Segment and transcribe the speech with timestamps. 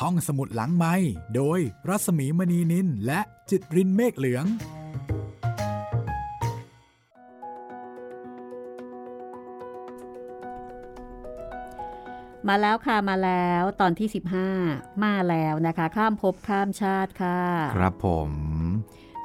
[0.00, 0.94] ห้องสมุดหลังไม้
[1.36, 4.44] โดยรัสมีมณีนินและจิตรินเมฆเหลือง
[12.48, 14.08] มาแล้วค่ะมาแล้วตอนที่
[14.54, 17.40] 15 มาแล้วนะคะ ข้ามภพข้ามชาติค่ะ
[17.76, 18.30] ครับผม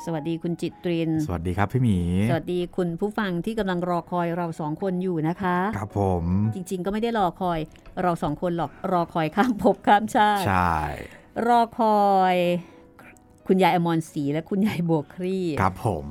[0.05, 1.97] สวัสดีคุณจิตริน สวัสดีครับพี่หมี
[2.29, 6.23] สวัสดีคุณผู้ฟังที่กำลังรอคอยเราสองคนอยู่นะคะ ครับผม
[6.55, 7.59] จริง ๆ ก็ไม่ได้รอคอย
[8.01, 10.75] เราสองคนหรอกรอคอยข้ามภพข้ามชาติใช่
[11.47, 12.01] รอคอ
[12.33, 12.35] ย
[13.47, 16.05] คุณยายอมรศรีและคุณยายโบวครีครับผม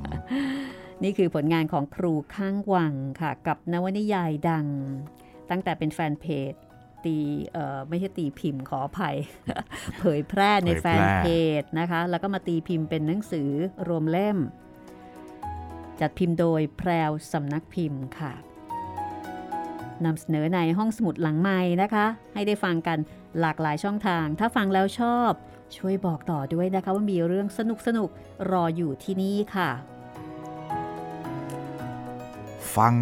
[1.03, 4.67] นี่คือผลงานของครูข้างวังค่ะ กับนวนิยายดัง
[5.51, 6.53] ตั้งแต่เป็นแฟนเพจ
[7.07, 7.17] ตี
[7.53, 9.17] เอ่อไม่ใช่ตีพิมพ์ขออภัย
[9.99, 11.29] เผยแพร่ในเผยแฟแพร่นเพ
[11.61, 13.51] จนะคะ แล้วก็มาตีพิมพ์เป็นหนังสือ
[13.89, 14.39] รวมเล่ม
[16.01, 18.33] จัดพิมพ์โดยแพรวสำนักพิมพ์ค่ะ
[20.05, 22.99] นำเสนอในห้องสมุดหลังไม้นะคะ ให้ได้ฟังกัน
[23.41, 25.33] หลากหลายช่องทาง ถ้าฟังแล้วชอบ
[25.77, 29.71] ช่วยบอกต่อด้วยนะคะว่ามีเรื่องสนุกสนุกๆรออยู่ที่นี่ค่ะ
[32.77, 32.95] ฟัง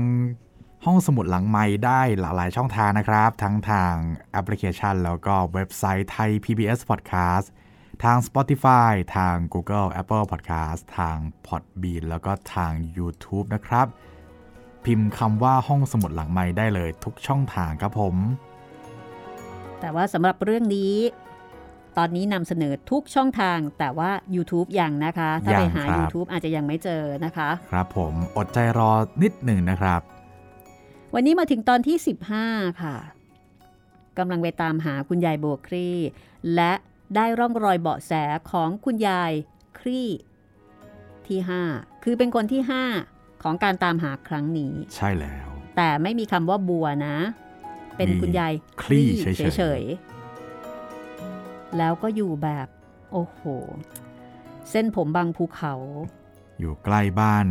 [0.88, 3.94] ห้องสมุดหลังไม้ได้หลากหลายช่องทางนะครับ ทั้งทาง
[4.32, 7.46] แอปพลิเคชัน แล้วก็เว็บไซต์ไทย PBS Podcast
[8.04, 13.86] ทาง Spotify ทาง Google Apple Podcast ทาง Podbean แล้วก็ทาง YouTube นะครับ
[14.84, 18.14] พิมพ์คำว่าห้องสมุดหลังไม้ได้เลยทุกช่องทางครับผม
[19.80, 20.94] แต่ว่าสำหรับเรื่องนี้
[21.98, 28.90] ตอนนี้นำเสนอทุกช่องทาง แต่ว่า YouTube ยังนะคะ ถ้าไปหายังครับ YouTube อาจจะยังไม่เจอนะคะ ครับผมอดใจรอ
[29.22, 30.02] นิดหนึ่งนะครับ
[31.14, 31.96] วันนี้มาถึงตอนที่
[32.38, 32.96] 15 ค่ะ
[34.18, 35.90] กำลังไปตามหาคุณยายโบวครี
[36.54, 36.72] และ
[37.14, 38.12] ได้ร่องรอยเบาะแส
[38.50, 39.32] ของคุณยาย
[39.78, 40.02] ครี
[41.26, 41.38] ที่
[41.72, 42.62] 5 คือเป็นคนที่
[43.02, 47.16] 5 ของการตามหาครั้งนี้ ใช่แล้ว แต่ไม่มีคำว่าบัวนะ
[47.96, 52.66] เป็นมีคุณยายคลี่เฉยๆเฉยๆ แล้วก็อยู่แบบ
[53.12, 53.40] โอ้โห
[54.70, 55.74] เส้นผมบางภูเขา
[56.60, 57.46] อยู่ใกล้บ้าน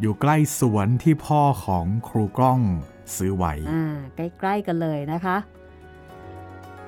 [0.00, 2.60] อยู่ใกล้สวนที่พ่อของครูกล้อง
[3.16, 3.84] ซื้อไว้อ่า
[4.16, 5.36] ใกล้ๆกันเลยนะคะ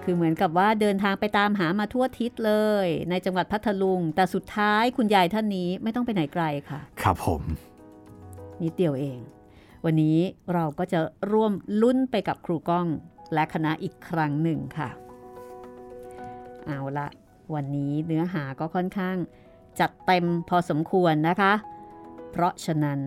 [0.03, 7.43] คือเหมือนกับว่าเดินทางไปตามหามาทั่วทิศเลย ในจังหวัดพัทลุง แต่สุดท้ายคุณยายท่านนี้ไม่ต้องไปไหนไกลค่ะ ครับผม
[8.63, 9.19] นิดเดียวเอง
[9.85, 10.19] วันนี้
[10.55, 11.01] เราก็จะ
[11.33, 11.53] ร่วม
[11.83, 12.87] ลุ้นไปกับครูก้อง
[13.35, 14.89] และคณะอีกครั้งหนึ่งค่ะ
[16.67, 17.09] เอาละ
[17.55, 19.17] วันนี้เนื้อหาก็ค่อนข้าง
[19.81, 21.53] จัดเต็มพอสมควรนะคะ
[22.33, 22.99] เพราะฉะนั้น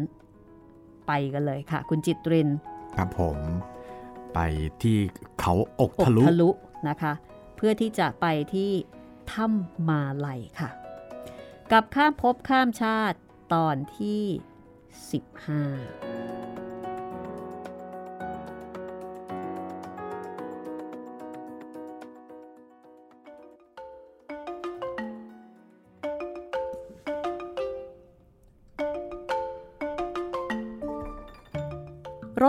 [1.08, 2.50] ไปกันเลยค่ะ คุณจิตริน
[2.96, 3.38] ครับผม
[4.34, 4.40] ไป
[4.82, 4.98] ที่
[5.40, 6.50] เขาอกอกทะลุทะลุ
[6.90, 7.14] นะคะ
[7.56, 8.72] เพื่อที่จะไปที่
[9.32, 10.70] ถ้ำมาไลยค่ะ
[11.72, 13.18] กับข้ามภพข้ามชาติ
[13.54, 14.24] ตอนที่
[15.44, 16.25] 15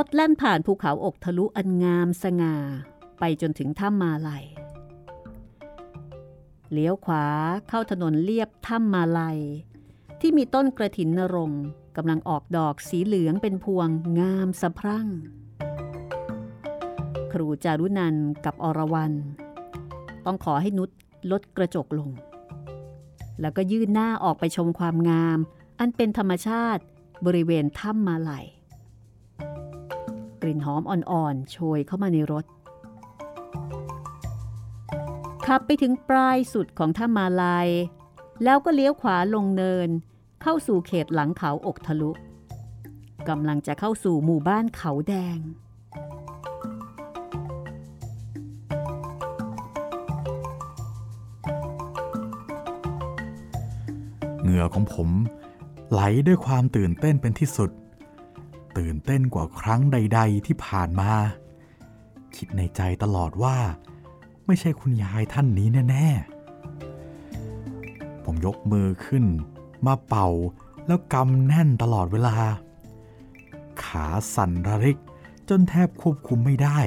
[0.07, 2.57] ถแล่นผ่านภูเขาอกทะลุอันงามสง่า
[3.19, 4.45] ไปจนถึงถ้ำมาลัย
[6.73, 7.27] เลี้ยวขวา
[7.69, 9.39] เข้าถนนเลียบถ้ำมาลัย
[10.21, 11.53] ที่มีต้นกระถินนรง
[11.97, 15.09] กำลังออกดอกสีเหลืองเป็นพวงงามสะพรั่ง
[17.33, 19.13] ครูจารุนันกับอรวรัน
[20.25, 20.91] ต้องขอให้นุช
[21.31, 22.11] ลดกระจกลง
[23.41, 25.39] แล้วก็ยื่นหน้าออกไปชมความงาม
[25.79, 26.83] อันเป็นธรรมชาติ
[27.27, 28.47] บริเวณถ้ำมาลัย
[30.47, 32.45] ลิ่นหอมอ่อนๆ โชยเข้ามาในรถ
[35.47, 37.69] ขับไปถึงปลายสุดของถ้ำมาลาย
[38.45, 39.89] แล้วก็เลี้ยวขวาลงเนิน
[40.43, 42.11] เข้าสู่เขตหลังเขาอกทะลุ
[43.29, 45.39] กำลังจะเข้าสู่หมู่บ้านเขาแดง
[54.43, 55.11] เหงื่อของผม
[55.91, 57.71] ไหลด้วยความตื่นเต้นเป็นที่สุด
[58.77, 61.11] ตื่นเต้นกว่าครั้งใด ๆ ที่ผ่านมา
[62.37, 63.57] คิดในใจตลอดว่า
[64.47, 66.07] ไม่ใช่คุณยายท่านนี้แน่
[67.37, 69.25] ๆ ผมยกมือขึ้น
[69.87, 70.29] มาเป่า
[70.87, 72.37] แล้วกำแน่นตลอดเวลา
[73.83, 74.99] ขาสั่นระริก
[75.49, 76.79] จนแทบควบคุมไม่ได้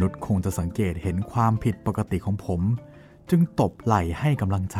[0.00, 2.60] นุชคงจะสังเกตเห็นความผิดปกติของผม
[3.30, 4.78] จึงตบไหล่ให้กำลังใจ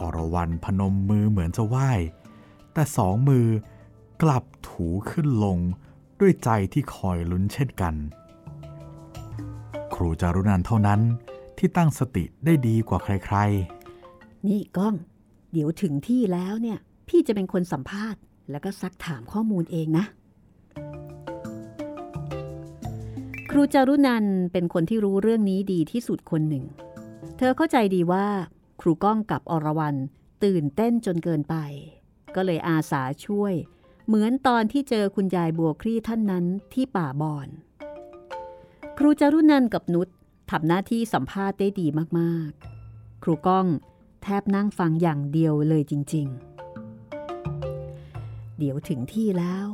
[0.00, 1.90] อรวรันพนมมือเหมือนจะไหว้
[2.74, 3.46] แต่สองมือ
[4.22, 5.58] กลับถูขึ้นลง
[6.20, 7.94] ด้วยใจที่คอยลุ้นเช่นกัน
[9.94, 11.00] ครูจารุนันเท่านั้น
[11.58, 13.38] ที่ตั้งสติได้ดีกว่าใคร
[14.46, 14.94] นี่ก้อง
[15.52, 16.78] เดี๋ยวถึงที่แล้วเนี่ย
[17.08, 18.20] พี่จะเป็นคนสัมภาษณ์
[18.50, 20.04] แล้วก็ซักถามข้อมูลเองนะ
[23.50, 26.64] ครูจารุนันเป็นคนที่รู้เรื่องนี้ดีที่สุดคนหนึ่ง
[27.36, 28.26] เธอเข้าใจดีว่า
[28.80, 29.96] ครูก้องกับอรวรัน
[30.44, 31.56] ตื่นเต้นจนเกินไป
[32.36, 33.54] ก็เลยอาสาช่วย
[34.06, 37.48] เหมือนตอนที่เจอคุณยายบัวครี่ท่านนั้นที่ป่าบอน
[38.98, 40.08] ครูจารุนันกับนุช
[40.50, 41.86] ทำหน้าที่สัมภาษณ์ได้ดี
[42.18, 43.66] มากๆ ครูก้อง
[44.22, 46.26] แทบนั่งฟังอย่างเดียวเลยจริง
[47.22, 49.66] ๆ เดี๋ยวถึงที่แล้ว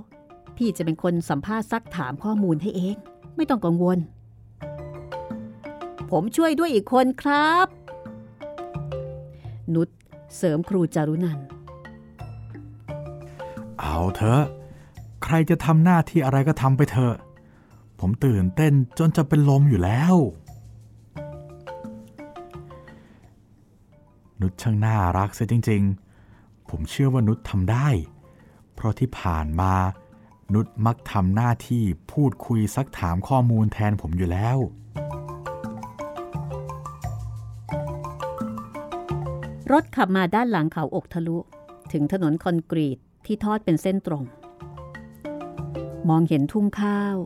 [0.56, 2.97] พี่จะเป็นคนสัมภาษณ์ซักถามข้อมูลให้เอง
[3.37, 3.99] ไม่ต้องกังวล
[6.11, 7.67] ผมช่วยด้วยอีกคนครับ
[9.75, 9.88] นุช
[10.37, 11.38] เสริมครูจารุนัน
[13.86, 14.42] เอาเถอะ
[15.24, 17.14] ใครจะทำหน้าที่อะไรก็ทำไปเถอะ
[18.00, 20.14] ผมตื่นเต้นจนจะเป็นลมอยู่แล้ว
[24.40, 25.82] นุชช่างน่ารักเสียจริง
[26.26, 27.88] ๆ ผมเชื่อว่านุชทำได้
[28.74, 29.74] เพราะที่ผ่านมา
[30.54, 34.58] นุชมักทำหน้าที่พูดคุยซักถามข้อมูลแทนผมอยู่แล้ว
[39.72, 41.36] รถขับมาด้านหลังเขาอกทะลุ
[41.92, 44.25] ถึงถนนคอนกรีต ที่ทอดเป็นเส้นตรง
[46.08, 47.17] มองเห็นทุ่งข้าว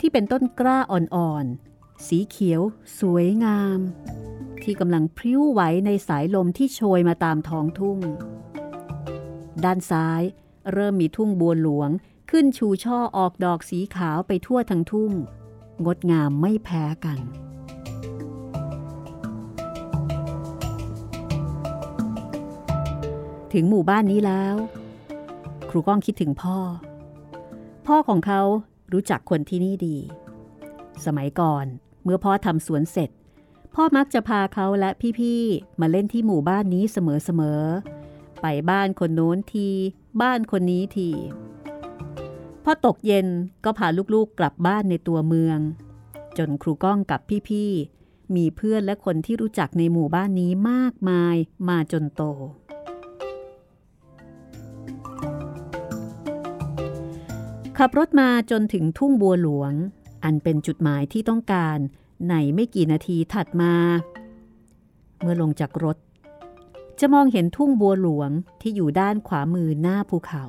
[0.00, 2.60] ที่เป็นต้นกล้าอ่อนๆ สีเขียว
[3.00, 3.78] สวยงาม
[4.62, 7.98] ที่กำลังพริ้วไหวในสายลมที่โชยมาตามท้องทุ่ง
[9.64, 10.22] ด้านซ้าย
[10.72, 11.90] เริ่มมีทุ่งบัวหลวง
[12.30, 15.12] ขึ้นชูช่อออกดอกสีขาวไปทั่วทั้งทุ่ง
[15.84, 17.18] งดงามไม่แพ้กัน
[23.52, 24.56] ถึงหมู่บ้านนี้แล้ว
[25.74, 26.58] รูก้องคิดถึงพ่อ
[27.86, 28.42] พ่อของเขา
[28.92, 29.96] รู้จักคนที่นี่ดี
[31.04, 31.66] สมัยก่อน
[32.04, 33.10] เมื่อพ่อทำสวนเสร็จ
[33.74, 34.90] พ่อมักจะพาเขาและ
[35.20, 39.68] พี่ๆ มาเล่นที่หมู่บ้านนี้เสมอๆ ไปบ้านคนโน้นที
[40.22, 41.10] บ้านคนนี้ที
[42.64, 43.26] พอตกเย็น
[43.64, 45.58] ก็พาลูกๆกลับบ้านในตัวเมือง
[46.38, 51.36] จนครูก้องกับพี่ๆ มีเพื่อนและคนที่รู้จักในหมู่บ้านนี้มากมาย
[51.68, 52.22] มาจนโต
[57.86, 59.72] ขับรถมาจนถึงทุ่งบัวหลวง
[60.24, 61.78] อันเป็นจุดหมายที่ต้องการ
[62.28, 63.74] ในไม่กี่นาทีถัดมา
[65.20, 65.96] เมื่อลงจากรถ
[67.00, 70.44] จะมองเห็นทุ่งบัวหลวงที่อยู่ด้านขวามือหน้าภูเขา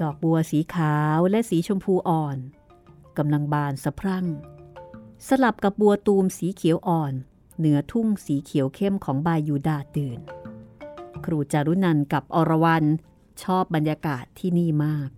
[0.00, 2.38] ดอกบัวสีขาวและสีชมพูอ่อน
[3.18, 4.26] กำลังบานสะพรั่ง
[5.28, 7.12] สลับกับบัวตูมสีเขียวอ่อน
[7.58, 10.18] เหนือทุ่งสีเขียวเข้มของใบยูดาตื่น
[11.24, 12.84] ครูจารุนันกับอรวรัน
[13.42, 15.10] ชอบบรรยากาศที่นี่มาก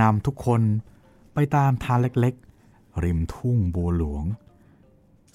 [0.00, 0.62] นำทุกคน
[1.34, 4.24] ไปตามทางเล็กๆ ริมทุ่งบัวหลวง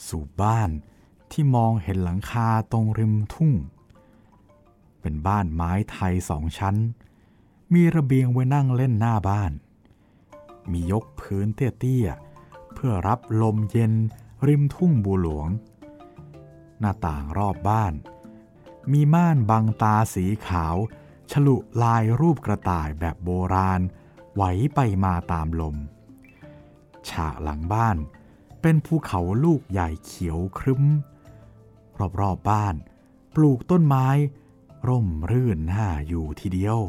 [0.08, 0.70] สู่บ้าน
[1.32, 3.54] ที่มองเห็นหลังคาตรงริมทุ่ง
[5.02, 6.76] เป็นบ้านไม้ไทยสองชั้น
[7.74, 9.52] มีระเบียงไว้นั่งเล่นหน้าบ้าน
[10.72, 13.94] มียกพื้นเตี้ยๆ เพื่อรับลมเย็น
[14.48, 15.50] ริมทุ่งบัวหลวง
[16.80, 17.94] หน้าต่างรอบบ้าน
[18.92, 20.76] มีม่านบังตาสีขาว
[21.32, 23.82] ฉลุลายรูปกระต่ายแบบโบราณ
[24.40, 25.76] ไหวไปมาตามลม
[27.10, 27.98] ฉากหลังบ้าน
[28.62, 30.84] เป็นภูเขาลูกใหญ่เขียวครึ้ม
[32.00, 32.76] รอบๆบบ้าน
[33.36, 34.08] ปลูกต้นไม้
[34.88, 36.80] ร่มรื่นน่าอยู่ทีเดียว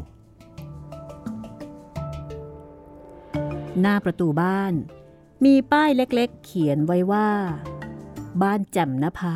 [3.79, 4.73] หน้าประตูบ้าน
[5.45, 7.29] มีป้ายเล็กๆ เขียนไว้ว่า
[8.41, 9.35] บ้านแจ่มนภา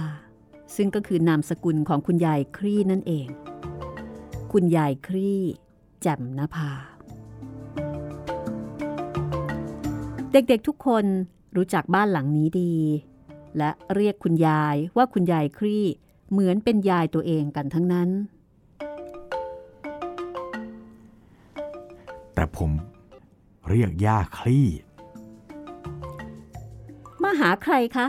[0.76, 3.28] ซึ่งก็คือนามสกุลของคุณยายครี่นั่นเอง
[4.52, 5.42] คุณยายครี่
[6.02, 6.93] แจ่มนภา
[10.34, 11.06] เด็กๆทุกคน
[11.56, 12.76] รู้จักบ้านหลังนี้ดี
[13.58, 15.86] และเรียกคุณยายว่าคุณยายครี่
[16.32, 18.10] เหมือนเป็นยายตัวเองกันทั้งนั้น
[22.34, 22.72] แต่ผม
[23.70, 24.68] เรียกย่าคลี่
[27.24, 28.08] มาหาใครคะ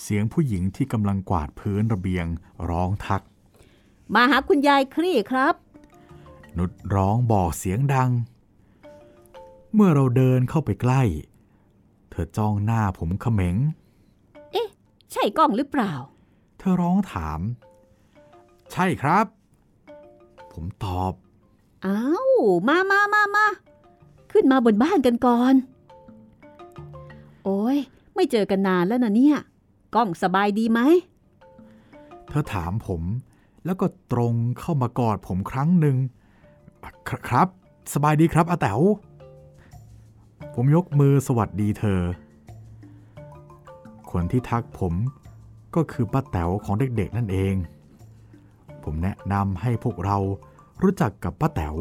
[0.00, 2.26] เสียงผู้หญิงที่กำลังกวาดพื้นระเบียง
[2.70, 3.22] ร้องทัก
[4.14, 5.54] มาหาคุณยายครี่ครับ
[6.58, 8.10] นุชร้องบอกเสียงดัง
[9.78, 11.02] เมื่อเราเดินเข้าไปใกล้
[12.10, 13.56] เธอจ้องหน้าผมเขม็ง
[15.12, 15.92] ใช่กล้องหรือเปล่า
[16.58, 17.40] เธอร้องถาม
[18.72, 19.26] ใช่ครับ
[20.52, 21.12] ผมตอบ
[21.86, 22.30] อ้าว
[22.68, 23.46] มามามามา
[24.32, 25.54] ขึ้นมาบนบ้านกันก่อน
[27.44, 27.76] โอ้ย
[28.14, 29.36] ไม่เจอกันนานแล้วนะเนี่ย
[29.94, 30.80] กล้องสบายดีไหม
[32.28, 33.02] เธอถามผม
[33.64, 35.96] แล้วก็ตรงเข้ามากอดผมครั้งหนึ่ง
[37.08, 37.48] คครับ
[37.94, 38.80] สบายดีครับอาแต๋ว
[40.58, 42.02] ผมยกมือสวัสดีเธอ
[44.10, 44.94] คนที่ทักผม
[45.74, 47.54] ก็คือป้าแต๋วของเด็กๆนั่นเอง
[48.84, 50.16] ผมแนะนำให้พวกเรา
[50.82, 51.76] รู้จักกับป้าแต๋ว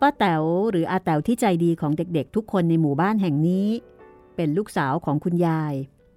[0.00, 3.68] ป้าแต๋วหรืออาแต๋วที่ใจดีของเด็กๆ ทุกคนในหมู่บ้านแห่งนี้
[4.36, 5.74] เป็นลูกสาวของคุณยาย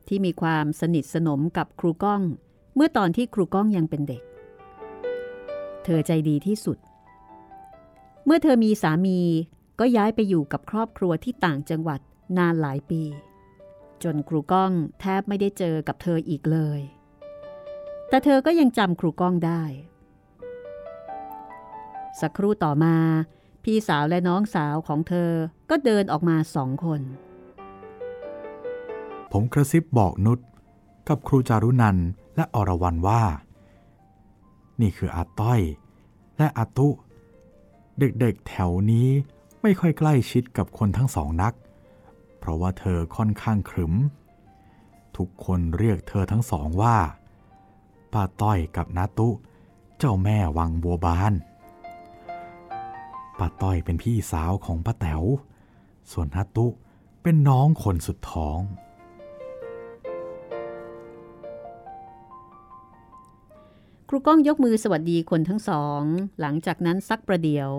[0.07, 2.23] ที่มีความสนิทสนมกับครูก้อง
[2.75, 4.23] เมื่อตอนที่ครูก้องยังเป็นเด็ก
[5.83, 6.77] เธอใจดีที่สุด
[8.25, 9.19] เมื่อเธอมีสามี
[9.79, 11.99] ก็ย้ายไปอยู่กับครอบครัวที่ต่างจังหวัด
[12.37, 13.03] นานหลายปี
[14.03, 16.81] จนครูก้องแทบไม่ได้เจอกับเธออีกเลย
[18.09, 19.63] แต่เธอก็ยังจำครูก้องได้
[22.19, 22.95] สักครู่ต่อมา
[23.63, 25.31] พี่สาวและน้องสาวของเธอ
[25.69, 27.01] ก็เดินออกมาสองคน
[29.31, 30.39] ผมกระซิบบอกนุช
[31.07, 33.23] กับครูจารุนันท์ และอรวรันว่า
[34.81, 35.61] นี่คืออาต้อย
[36.37, 36.89] และอาตุ
[37.99, 39.09] เด็กๆแถวนี้
[39.61, 41.53] ไม่ค่อยใกล้ชิดกับคนทั้งสองนัก
[42.39, 43.93] เพราะว่าเธอค่อนข้างขรึม
[45.17, 46.97] ทุกคนเรียกเธอทั้งสองว่า
[48.13, 49.29] ป้าต้อยกับนาตุ
[49.97, 51.33] เจ้าแม่วังบัวบาน
[53.39, 55.23] ป้าต้อยเป็นพี่สาวของป้าแต๋ว
[56.11, 56.67] ส่วนนาตุ
[57.21, 58.59] เป็นน้องคนสุดท้อง
[64.09, 66.01] ครูก้องยกมือสวัสดีคนทั้งสอง
[66.41, 67.71] หลังจากนั้นสักประเดี๋ยว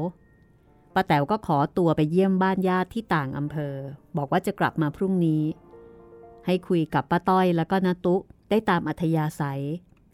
[0.95, 3.75] ป้าแต๋วก็ขอตัวไปเยี่ยมบ้านญาติที่ต่างอำเภอ
[4.16, 5.42] บอกว่าจะกลับมาพรุ่งนี้
[6.47, 8.16] ให้คุยกับป้าต้อยแล้วก็นาตุ
[8.50, 9.62] ได้ตามอัธยาศัย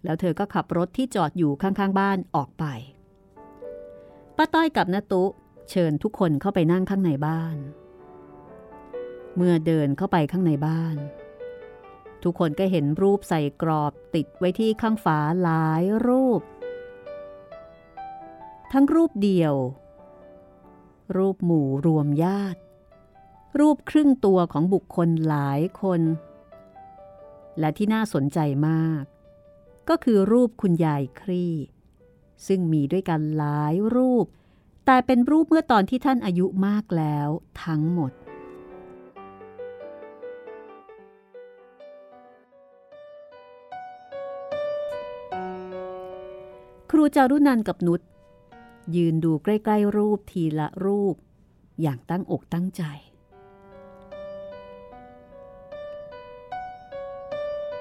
[0.05, 2.65] แล้วเธอก็ขับรถที่จอดอยู่ข้างๆบ้านออกไป
[4.37, 5.25] ป้าต้อยกับนาตุ
[5.71, 7.57] เชิญทุกคนเข้าไปนั่งข้างในบ้าน
[9.37, 10.97] เมื่อเดินเข้าไปข้างในบ้าน
[12.25, 16.41] ทุกคนก็เห็นรูปใส่กรอบติดไว้ที่ข้างฝาหลายรูป
[18.73, 19.55] ทั้งรูปเดียว
[21.17, 22.61] รูปหมู่รวมญาติ
[23.61, 26.01] รูปครึ่งตัวของบุคคลหลายคน
[27.59, 28.39] และที่น่าสนใจ
[28.69, 29.03] มาก
[29.89, 31.47] ก็คือรูปคุณยายครี
[32.47, 34.27] ซึ่งมีด้วยกันหลายรูป
[34.87, 37.29] แต่เป็นรูปเมื่อตอนที่ท่านอายุมากแล้ว
[37.65, 38.13] ทั้งหมด
[47.05, 48.01] รูจารุนันกับนุช
[48.97, 51.17] ยืนดูใกล้ ๆ รูปทีละรูป
[51.81, 52.83] อย่างตั้งอกตั้งใจ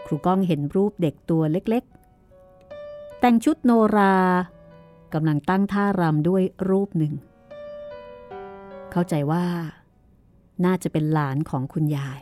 [0.05, 4.15] ครูก้องเห็นรูปเด็กตัวเล็กๆ แต่งชุดโนรา
[5.13, 7.13] กำลังตั้งท่ารำด้วยรูปหนึ่ง
[8.91, 9.45] เข้าใจว่า
[10.65, 12.21] น่าจะเป็นหลานของคุณยาย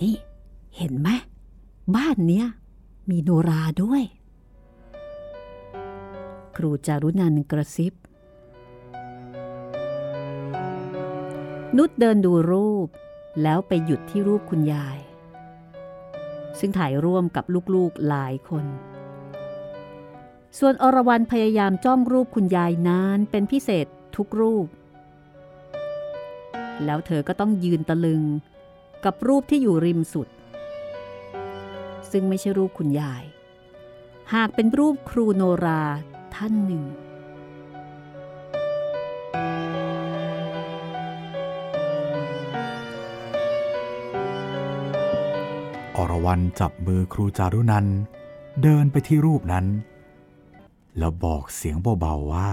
[0.00, 0.14] นี่
[0.76, 1.08] เห็นไหม
[1.96, 2.46] บ้านเนี้ย
[3.10, 4.02] มีโนราด้วย
[6.56, 7.92] ครูจารุนันกระซิบ
[11.76, 12.88] นุชเดินดูรูป
[13.42, 14.98] แล้วไปหยุดที่รูปคุณยาย
[16.58, 17.44] ซึ่งถ่ายร่วมกับ
[17.74, 18.64] ลูกๆหลายคน
[20.58, 24.66] ส่วนอรวรันพยายามจ้องรูปคุณยายนานเป็นพิเศษทุกรูป
[26.84, 28.22] แล้วเธอก็ต้องยืนตะลึง
[29.04, 30.28] กับรูปที่อยู่ริมสุด
[32.16, 33.24] ซึ่งไม่ใช่รูปคุณยาย
[34.34, 35.82] หากเป็นรูปครูโนรา
[36.34, 36.84] ท่านหนึ่ง
[45.96, 47.98] อรวรันจับมือครูจารุนันท์
[48.62, 49.66] เดินไปที่รูปนั้น
[50.98, 52.50] แล้วบอกเสียงเบาๆว่า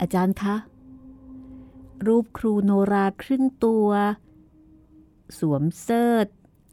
[0.00, 0.56] อาจารย์คะ
[2.06, 3.88] รูปครูโนราครึ่งตัว
[5.38, 6.26] สวมเสิร์ต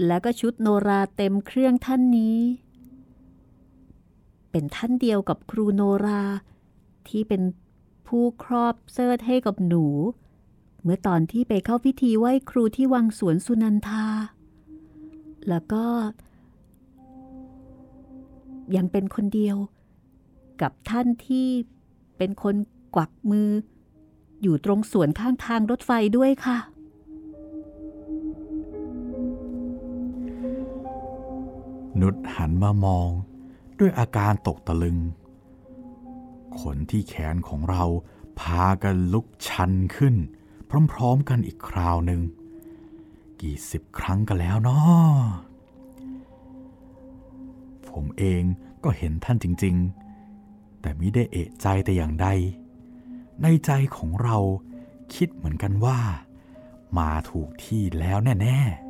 [0.08, 2.40] แล้วก็ชุดโนราเต็มเครื่องท่านนี้
[4.52, 6.24] เป็นท่านเดียวกับครูโนรา
[7.08, 7.42] ที่เป็น
[8.08, 9.86] ผู้ครอบเสิร์ตให้กับหนู
[10.82, 14.06] เมื่อตอนที่ไปเข้าพิธีไหว้ครูที่วังสวนสุนันทา
[15.50, 15.86] แล้วก็
[18.76, 19.58] ยังเป็นคนเดียว
[20.62, 21.48] กับท่านที่
[22.18, 22.56] เป็นคน
[22.96, 23.50] กวักมือ
[24.42, 26.58] อยู่ตรงสวนข้างทางรถไฟด้วยค่ะ
[32.04, 33.10] นุชหันมามอง
[33.80, 34.98] ด้วยอาการตกตะลึง
[36.60, 37.84] ขนที่แขนของเรา
[38.40, 40.16] พากันลุกชันขึ้น
[40.94, 42.22] พร้อมๆกันอีกคราวหนึ่ง
[43.42, 45.18] กี่สิบครั้งกันแล้วเนาะ
[47.90, 48.44] ผมเอง
[48.84, 49.76] ก็เห็นท่านจริง
[50.30, 52.28] ๆ แต่ไม่ได้เอะใจแต่อย่างใด
[53.42, 54.38] ในใจของเรา
[55.16, 56.00] คิดเหมือนกันว่า
[56.98, 58.83] มาถูกที่แล้วแน่ ๆ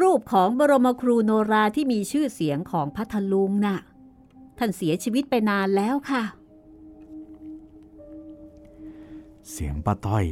[0.00, 3.78] รูปของบรมครูโนราที่มีชื่อเสียงของพัทลุงน่ะ
[4.58, 6.22] ท่านเสียชีวิตไปนานแล้วค่ะ
[9.50, 10.24] เสียงป้าต้อย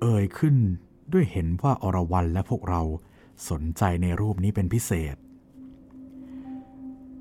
[0.00, 0.56] เอ่ยขึ้น
[1.12, 2.82] ด้วยเห็นว่าอรวรันและพวกเรา
[3.48, 5.16] สนใจในรูปนี้เป็นพิเศษ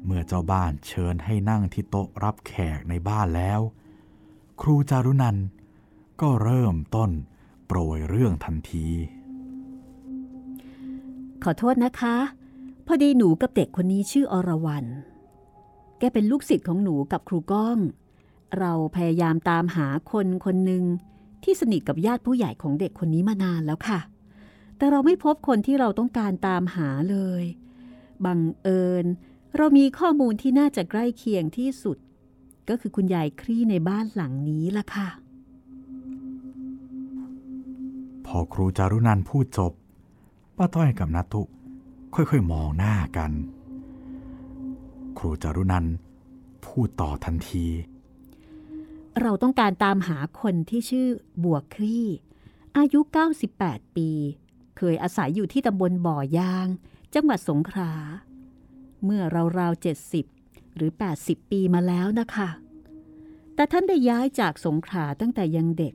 [0.06, 3.62] เมื่อเจ้าบ้านเชิญให้นั่งที่โต๊ะรับแขกในบ้านแล้ว
[4.62, 5.38] ครูจารุนัน
[6.22, 7.12] ก็เริ่มต้น
[7.68, 8.88] โปรยเรื่องทันที
[11.44, 12.16] ขอโทษนะคะ
[12.88, 14.86] พอดีหนูกับเด็กคนนี้ชื่ออรวรัน
[16.00, 17.78] แกเป็นลูกศิษย์ของหนูกับครูก้อง
[18.60, 20.84] เราพยายามตามหาคนคนหนึ่ง
[21.44, 24.00] ที่สนิทกับญาติผู้ใหญ่ของเด็กคนนี้มานานแล้วค่ะ
[24.78, 27.44] แต่เราไม่พบคนที่เราต้องการตามหาเลย
[28.26, 29.06] บังเอิญ
[29.58, 31.98] เรามีข้อมูลที่น่าจะใกล้เคียงที่สุด
[32.70, 35.10] ก็คือคุณยายครี่ในบ้านหลังนี้ล่ะค่ะ
[38.26, 39.74] พอครูจารุนันพูดจบ
[40.64, 41.42] ป้าต้อยกับนัตุ
[42.16, 43.32] ค่อยๆมองหน้ากัน
[45.18, 45.86] ครูจารุนัน
[46.66, 47.66] พูดต่อทันที
[49.22, 51.08] เราต้องการตามหาคนที่ชื่อ
[51.44, 52.08] บัวครี่
[52.78, 53.00] อายุ
[53.48, 54.10] 98 ปี
[54.78, 56.68] เคยอาศัยอยู่ที่ตำบลบ่อยาง
[57.14, 57.94] จังหวัดสงขลา
[59.04, 59.24] เมื่อ
[59.60, 59.84] ราวๆ
[60.28, 60.92] 70 หรือ
[61.22, 62.50] 80 ปีมาแล้วนะคะ
[63.56, 65.94] แต่ท่านได้ย้ายจากสงขลาตั้งแต่ยังเด็ก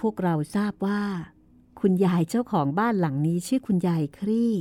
[0.00, 1.02] พวกเราทราบว่า
[1.80, 4.54] คุณยายเจ้าของบ้านหลังนี้ชื่อคุณยายครี่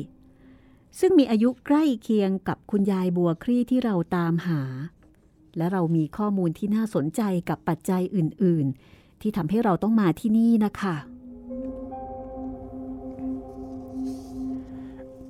[0.99, 4.61] ซึ่งมีอายุใกล้เคียงกับคุณยายบัวครี่ที่เราตามหา
[5.57, 10.95] และเรามีข้อมูลที่น่าสนใจกับปัจจัยอื่น ๆ ที่ทำให้เราต้องมาที่นี่นะคะ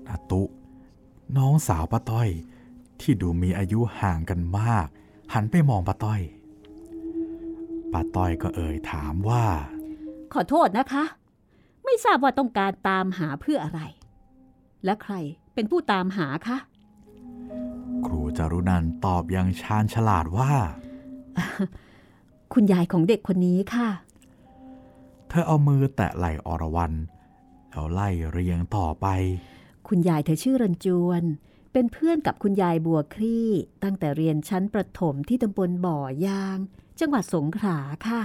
[0.08, 0.42] นาตุ
[1.38, 2.30] น้องสาวป้าต้อย
[3.02, 4.88] ที่ดูมีอายุห่างกันมาก
[5.34, 6.22] หันไปมองป้าต้อย
[7.94, 9.46] ป้าต้อยก็เอ่ยถามว่า
[10.34, 11.04] ขอโทษนะคะ
[11.86, 13.82] ไม่ทราบว่าต้องการตามหาเพื่ออะไร
[14.86, 15.14] และใคร
[15.54, 16.58] เป็นผู้ตามหาคะ
[18.06, 20.52] ครูจารุนันตอบอย่างชาญฉลาดว่า
[22.54, 23.90] คุณยายของเด็กคนนี้ค่ะ
[25.30, 26.94] เธอเอามือแตะไหล่อรวรัน
[27.72, 29.08] แล้วไล่เรียงต่อไป
[29.88, 31.24] คุณยายเธอชื่อรันจวน
[31.74, 33.50] เป็นเพื่อนกับคุณยายบัวครี่
[33.84, 36.58] ตั้งแต่เรียนชั้นประถมที่ตำบลบ่อยาง
[37.00, 38.22] จังหวัดสงขลาค่ะ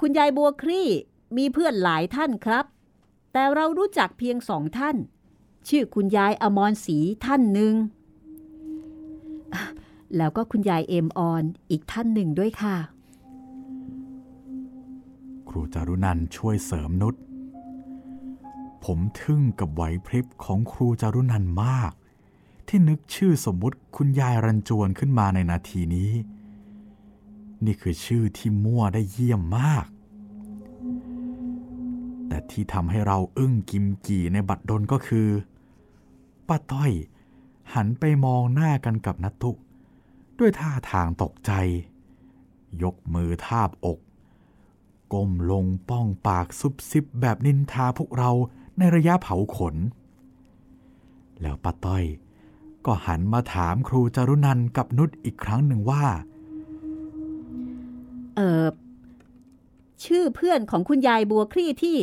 [0.00, 0.88] คุณยายบัวครี่
[1.36, 2.64] มีเพื่อนหลายท่านครับ
[3.32, 4.96] แต่เรารู้จักเพียงสองท่าน
[5.68, 7.74] ชื่อคุณยายอมรศรีท่านหนึ่ง
[10.16, 12.76] แล้วก็คุณยายเอมออนอีกท่านหนึ่งด้วยค่ะ
[15.48, 17.14] ครูจารุนันช่วยเสริมนุช
[18.84, 21.92] ผมทึ่งกับไหวพริบของครูจารุนันมาก
[22.68, 26.12] ที่นึกชื่อสมมุติคุณยายรันจวนขึ้นมาในนาทีนี้
[27.64, 29.86] นี่คือชื่อที่มั่วได้เยี่ยมมาก
[32.28, 35.28] แต่ที่ทำให้เราอึ้งกิมกี่ในบัดดลก็คือ
[36.48, 36.92] ป้าต้อย
[37.74, 39.50] หันไปมองหน้ากันกับนัตตุ
[40.38, 41.52] ด้วยท่าทางตกใจ
[42.82, 43.98] ยกมือทาบอก
[45.12, 48.30] ก้มลงป้องปากซุบซิบแบบนินทาพวกเรา
[48.78, 49.76] ในระยะเผาขน
[51.40, 52.04] แล้วป้าต้อย
[52.86, 56.04] ก็หันมาถามครูจรุนันกับนุชอีกครั้งหนึ่งว่า
[58.36, 58.64] เออ
[60.04, 61.96] ชื่อเพื่อนของคุณยายบัวคลี่ที่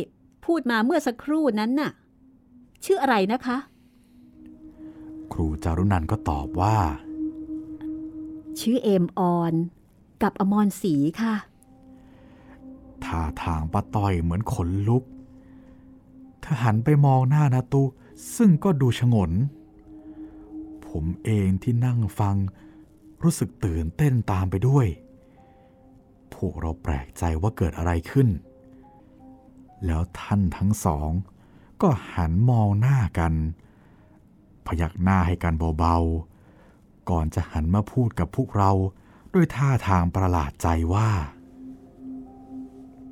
[0.46, 1.90] พูดมาเมื่อสักครู่นั้นน่ะ
[2.84, 3.56] ชื่ออะไรนะคะ
[5.32, 6.76] ครูจารุนันก็ตอบว่า
[8.60, 9.52] ชื่อเอมออน
[10.22, 11.34] กับอมรศรีค่ะ
[13.04, 15.04] ท่าทางป้าต้อยเหมือนขนลุก
[16.40, 17.82] เธอหันไปมองหน้านาตุ
[18.36, 19.32] ซึ่งก็ดูชงน
[20.86, 22.36] ผมเองที่นั่งฟัง
[23.22, 24.86] รู้สึกตื่นเต้นตามไปด้วย
[26.34, 28.28] พวกเราแปลกใจว่าเกิดอะไรขึ้น
[29.84, 31.10] แล้วท่านทั้งสอง
[31.82, 33.34] ก็หันมองหน้ากัน
[34.66, 38.70] พยักหน้าให้กันเบาๆ ก่อนจะหันมาพูดกับพวกเรา
[39.34, 41.10] ด้วยท่าทางประหลาดใจว่า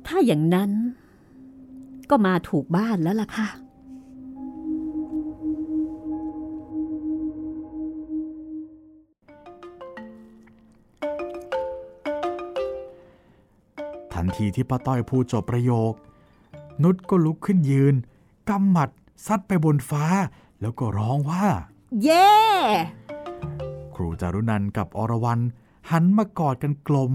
[0.07, 0.71] ถ้าอย่างนั้น
[2.09, 3.47] ก็มาถูกบ้านแล้วล่ะค่ะ
[14.13, 15.93] ทันทีที่ป้าต้อยพูดจบประโยค
[16.83, 17.95] นุชก็ลุกขึ้นยืน
[18.49, 18.89] กำหมัด
[19.25, 20.05] ซัดไปบนฟ้า
[20.61, 21.45] แล้วก็ร้องว่า
[22.01, 22.29] เย้
[23.95, 25.39] ครูจารุนันกับอรวรัน
[25.91, 27.13] หันมากอดกันกลม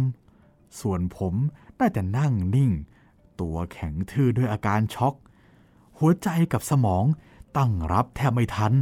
[0.80, 1.34] ส่วนผม
[1.76, 2.70] ได้แต่นั่งนิ่ง
[3.40, 5.14] ตัวแข็งทื่อด้วยอาการช็อก
[5.98, 7.04] หัวใจกับสมอง
[7.56, 8.74] ตั้งรับแทบไม่ทัน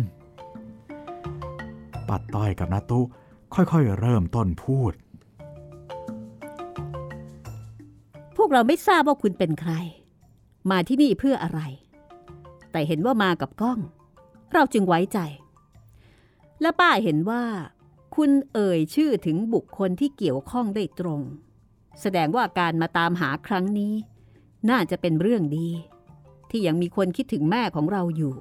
[2.09, 3.01] ปัดต้อยกับนาตุ
[3.55, 4.93] ค่อยๆ เริ่มต้นพูด
[8.37, 9.73] พวกเราไม่ทราบว่าคุณเป็นใคร
[10.71, 11.61] มาที่นี่เพื่ออะไร
[12.73, 13.79] แต่เห็นว่ามากับก้อง
[14.53, 15.19] เราจึงไว้ใจ
[16.61, 17.45] และป้าเห็นว่า
[18.15, 21.21] คุณเอ่ยชื่อถึงบุคคลที่เกี่ยวข้องได้ตรง
[22.01, 23.95] แสดงว่าการมาตามหาครั้งนี้
[24.71, 25.69] น่าจะเป็นเรื่องดี
[26.51, 28.35] ที่ยังมีคนคิดถึงแม่ของเราอยู่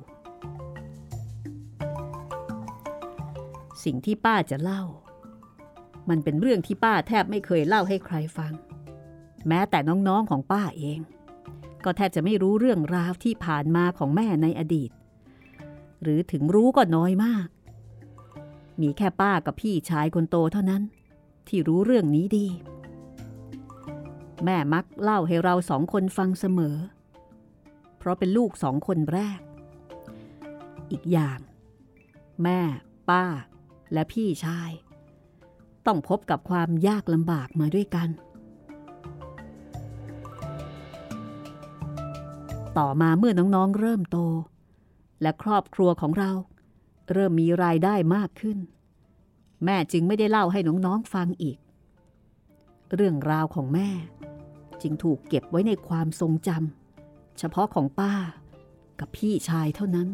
[3.84, 4.84] สิ่งที่ป้าจะเล่า
[6.10, 8.53] มันเป็นเรื่องที่ป้าแทบไม่เคยเล่าให้ใครฟัง
[9.47, 10.99] แม้แต่น้องๆของป้าเอง
[11.85, 14.91] ก็แทบจะไม่รู้เรื่องราวที่ผ่านมาของแม่ในอดีต
[16.01, 17.47] หรือถึงรู้ก็น้อยมาก
[18.81, 20.83] มีแค่ป้ากับพี่ชายคนโตเท่านั้น
[21.47, 22.47] ที่รู้เรื่องนี้ดี
[24.45, 26.75] แม่มักเล่าให้เราสองคนฟังเสมอ
[27.97, 29.39] เพราะเป็นลูกสองคนแรก
[30.91, 31.39] อีกอย่าง
[32.43, 32.59] แม่
[33.09, 33.25] ป้า
[33.93, 34.71] และพี่ชาย
[35.85, 38.09] ต้องพบกับความยากลำบากมาด้วยกัน
[42.77, 44.17] ต่อมาเมื่อน้องๆเริ่มโต
[45.21, 46.31] และครอบครัวของเรา
[47.11, 48.57] เริ่มมีรายได้มากขึ้น
[49.65, 51.57] แม่จึงไม่ได้เล่าให้น้องๆฟังอีก
[52.93, 53.89] เรื่องราวของแม่
[54.81, 58.13] จึงถูกเก็บไว้ในความทรงจำเฉพาะของป้า
[58.99, 60.07] กับพี่ชายเท่านั้น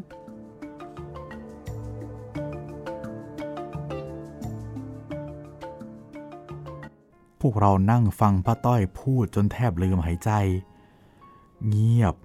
[7.41, 10.31] พวกเรานั่งฟังป้าต้อยพูดจนแทบลืมหายใจ
[11.67, 12.15] เงียบ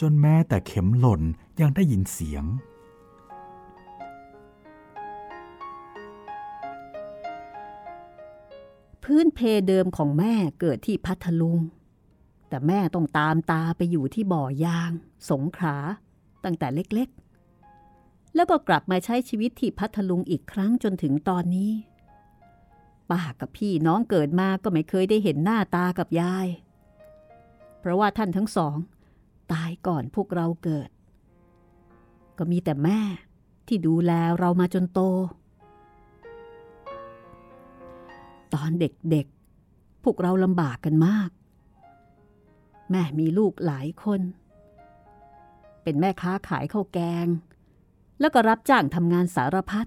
[0.00, 1.22] จนแม้แต่เข็มหล่น
[1.60, 2.44] ยังได้ยินเสียง
[9.02, 11.58] พื้นเพเดิมของแม่เกิดที่พัทลุง
[12.48, 14.90] แต่แม่ต้องตามตาไปอยู่ที่บ่อยาง
[15.30, 15.76] สงขา
[16.44, 21.72] ตั้งแต่เล็กๆ แล้วก็กลับมาใช้ชีวิตที่พัทลุงอีกครั้งจนถึงตอนนี้
[23.10, 26.48] ป้ากับพี่น้องเกิดมาก็ไม่เคยได้เห็นหน้าตากับยาย
[27.80, 28.76] เพราะว่าท่านทั้งสอง
[29.52, 30.88] ตายก่อนพวกเราเกิด
[32.38, 33.00] ก็มีแต่แม่
[33.66, 35.00] ที่ดูแลเรามาจนโต
[38.54, 41.30] ตอนเด็กๆ พวกเราลำบากกันมาก
[42.90, 44.20] แม่มีลูกหลายคน
[45.82, 47.26] เป็นแม่ค้าขายข้าวแกง
[48.20, 49.86] แล้วก็รับจ้างทำงานสารพัด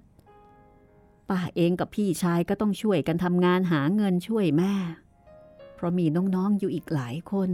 [1.29, 4.73] ป้าเองกับพี่ชายก็ต้องช่วยกันทำงานหาเงินช่วยแม่
[5.75, 7.49] เพราะมีน้องๆอยู่อีกหลายคน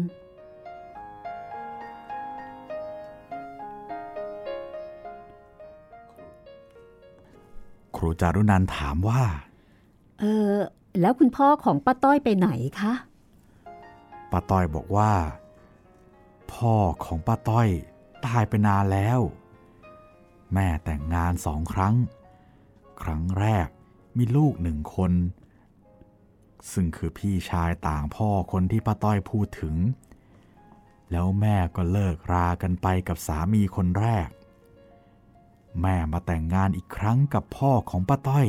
[8.04, 9.24] รูจารุนันท์ถามว่า
[10.20, 10.56] เออ
[11.02, 12.94] แล้วคุณพ่อของป้าต้อยไปไหนคะ
[14.32, 15.12] ป้าต้อยบอกว่า
[16.54, 17.68] พ่อของป้าต้อย
[18.26, 19.20] ตายไปนานแล้ว
[20.54, 21.96] แม่แต่งงานสองครั้ง
[23.02, 23.68] ครั้งแรก
[24.18, 25.12] มีลูกหนึ่งคน
[26.72, 29.76] ซึ่งคือพี่ชายต่างพ่อคนที่ป้าต้อยพูดถึง
[31.12, 34.28] แล้วแม่ก็เลิกรากันไปกับสามีคนแรก
[35.82, 38.48] แม่มาแต่งงานอีกครั้งกับพ่อของป้าต้อย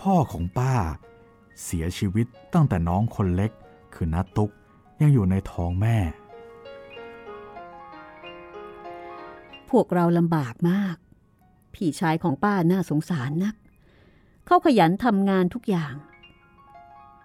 [0.00, 0.74] พ่อของป้า
[1.62, 3.52] เสียชีวิตตั้งแต่น้องคนเล็ก
[3.94, 4.50] คือนัตุก
[5.00, 5.98] ยังอยู่ในท้องแม่
[9.70, 10.96] พวกเราลำบากมาก
[11.74, 13.54] พี่ชายของป้าน่าสงสารนัก
[14.46, 15.94] เขาขยันทำงานทุกอย่าง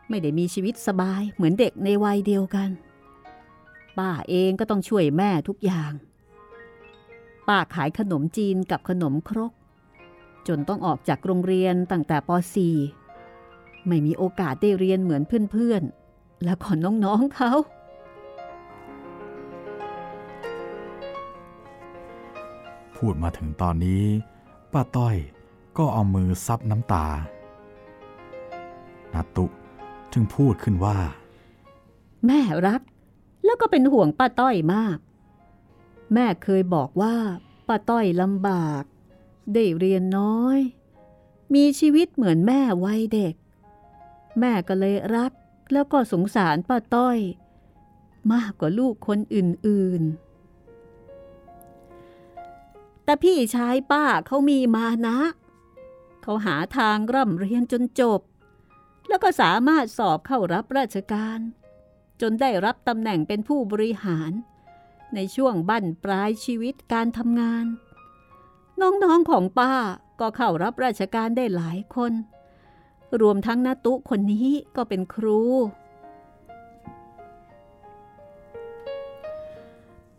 [0.09, 2.69] ไม่ได้มีชีวิตสบายเหมือนเด็กในวัยเดียวกัน
[3.97, 5.91] ป้าเองก็ต้องช่วยแม่ทุกอย่าง
[7.47, 9.51] ป้าขายขนมจีนกับขนมครก
[10.47, 12.29] จนต้องออกจากโรงเรียนตั้งแต่ป
[13.05, 17.51] .4 ไม่มีโอกาสได้เรียนเหมือนเพื่อนๆ และก่อนน้องๆเขา
[22.97, 24.03] พูดมาถึงตอนนี้
[24.73, 25.15] ป้าต้อย
[25.77, 27.05] ก็เอามือซับน้ำตา
[29.13, 29.45] นาตุ
[30.13, 30.97] จึงพูดขึ้นว่า
[32.25, 32.81] แม่รัก
[33.45, 34.97] แล้วก็เป็นห่วงป้าต้อยมาก
[36.13, 37.15] แม่เคยบอกว่า
[37.67, 38.83] ป้าต้อยลำบาก
[39.53, 40.59] ได้เรียนน้อย
[41.53, 43.35] มีชีวิตเหมือนแม่วัยเด็ก
[44.39, 45.31] แม่ก็เลยรัก
[45.71, 47.17] แล้วก็สงสารป้าต้อย
[48.33, 55.17] มากกว่าลูกคนอื่นๆ แต่พี่ชายป้าเขามีมานะ
[56.23, 58.21] เขาหาทางร่ำเรียนจนจบ
[59.07, 61.39] แล้วก็สามารถสอบเข้ารับราชการ
[62.21, 64.31] จนได้รับตำแหน่งเป็นผู้บริหาร
[65.15, 67.65] ในช่วงบั้นปลายชีวิตการทำงาน
[68.81, 69.73] น้องๆของป้า
[70.19, 72.13] ก็เข้ารับราชการได้หลายคน
[73.21, 75.41] รวมทั้งนาตุคนนี้ก็เป็นครู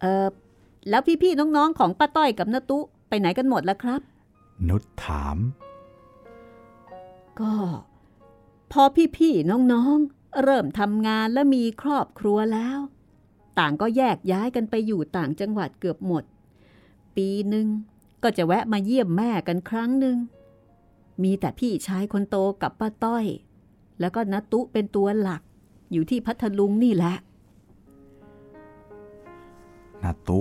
[0.01, 0.29] เออ
[0.89, 2.79] แล้วพี่ๆน้องๆของป้าต้อยกับนาตุ
[3.09, 4.01] ไปไหนกันหมดแล้วครับ
[4.69, 5.39] นุชถาม
[7.41, 7.55] ก็
[8.73, 8.83] พอ
[9.17, 12.79] พี่ๆน้องๆ เริ่มทำงานและมีครอบครัวแล้ว
[13.59, 16.25] ต่างก็แยกย้ายกันไปอยู่ต่างจังหวัดเกือบหมด
[17.17, 17.67] ปีหนึ่ง
[18.23, 20.17] ก็จะแวะมาเยี่ยมแม่กันครั้งหนึ่ง
[21.23, 23.25] มีแต่พี่ชายคนโตกับป้าต้อย
[24.01, 25.43] แล้วก็นัตุเป็นตัวหลัก
[25.93, 27.15] อยู่ที่พัทลุงนี่แหละ
[30.03, 30.41] นาตุ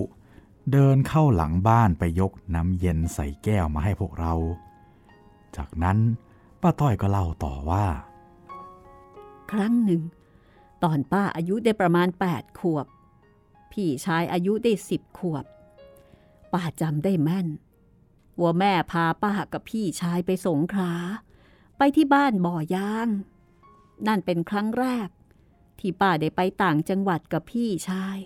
[0.72, 4.34] เดินเข้าหลังบ้านไปยกน้ำเย็นใส่แก้วมาให้พวกเรา
[5.56, 5.98] จากนั้น
[6.62, 7.86] ป้าต้อยก็เล่าต่อว่า
[9.52, 10.02] ครั้งหนึ่ง
[10.84, 12.86] ตอนป้าอายุได้ประมาณ 8 ขวบ
[13.74, 15.46] พี่ชายอายุได้สิบขวบ
[16.54, 17.48] ป้าจำได้แม่น
[18.42, 20.94] ว่าแม่พาป้ากับพี่ชายไปสงขลา
[21.78, 23.08] ไปที่บ้านบ่อยาง
[24.08, 25.10] นั่นเป็นครั้งแรก
[25.80, 28.18] ที่ป้าได้ไปต่างจังหวัดกับพี่ชาย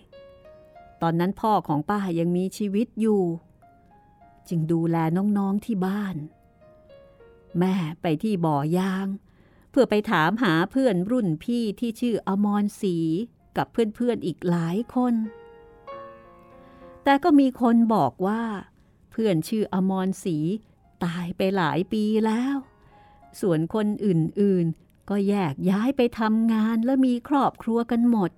[1.01, 3.21] ตอนนั้นพ่อของป้ายังมีชีวิตอยู่
[4.49, 4.97] จึงดูแล
[5.37, 6.15] น้องๆที่บ้าน
[7.59, 9.07] แม่ไปที่บ่อยาง
[9.71, 12.97] เพื่อไปถามหาเพื่อนรุ่นพี่ที่ชื่ออมรศรี
[13.57, 15.13] กับเพื่อนๆอีกหลายคน
[17.03, 18.43] แต่ก็มีคนบอกว่า
[19.11, 20.37] เพื่อนชื่ออมรศรี
[21.03, 22.55] ตายไปหลายปีแล้ว
[23.41, 28.31] ส่วนคนอื่นๆ ก็แยกย้ายไปทำงานและมีครอบครัวกันหมด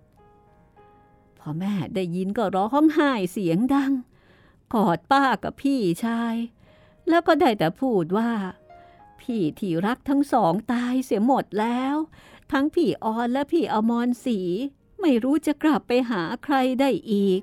[1.40, 3.94] พอแม่ได้ยินก็ร้องไห้เสียงดัง
[4.74, 6.36] กอดป้ากับพี่ชาย
[7.10, 8.32] แล้วก็ได้แต่พูดว่า
[9.22, 11.96] พี่ที่รักทั้งสองตายเสียหมดแล้ว
[12.52, 14.40] ทั้งพี่ออนและพี่อมรศรี
[15.02, 17.42] ไม่รู้จะกลับไปหาใครได้อีก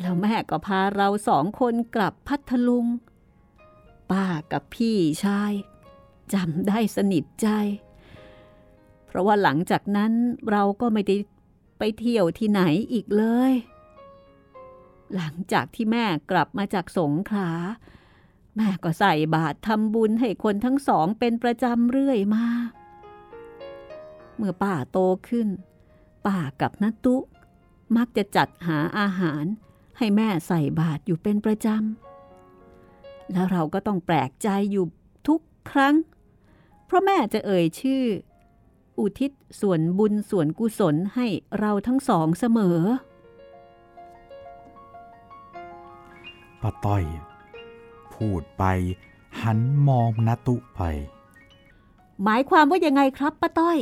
[0.00, 2.86] แล้วแม่ก็พาเราสองคนกลับพัทลุง
[4.10, 5.52] ป้ากับพี่ชาย
[6.32, 7.48] จำได้สนิทใจ
[9.06, 10.12] เพราะว่าหลังจากนั้น
[10.50, 11.16] เราก็ไม่ได้
[11.78, 13.52] ไปเที่ยวที่ไหนอีกเลย
[15.14, 17.50] หลังจากที่แม่กลับมาจากสงขลา
[18.56, 22.46] แม่ก็ใส่บาตรทำบุญให้คนทั้งสองเป็นประจำเรื่อยมา
[24.38, 24.98] เมื่อป้าโต
[25.28, 25.48] ขึ้น
[26.26, 27.16] ป้ากับนัตุ
[27.96, 29.44] มักจะจัดหาอาหาร
[29.98, 34.84] ให้แม่ใส่บาตรอยู่เป็นประจำ แล้วเราก็ต้องแปลกใจอยู่
[35.28, 35.94] ทุกครั้ง
[36.86, 38.02] เพราะแม่จะเอ่ยชื่อ
[38.98, 41.26] อุทิศส่วนบุญส่วนกุศลให้
[41.58, 42.80] เราทั้งสองเสมอ
[46.62, 47.04] ป้าต้อย
[48.14, 48.64] พูดไป
[49.42, 50.80] หันมองนัตุไป
[52.24, 53.78] หมายความว่ายังไงครับป้าต้อย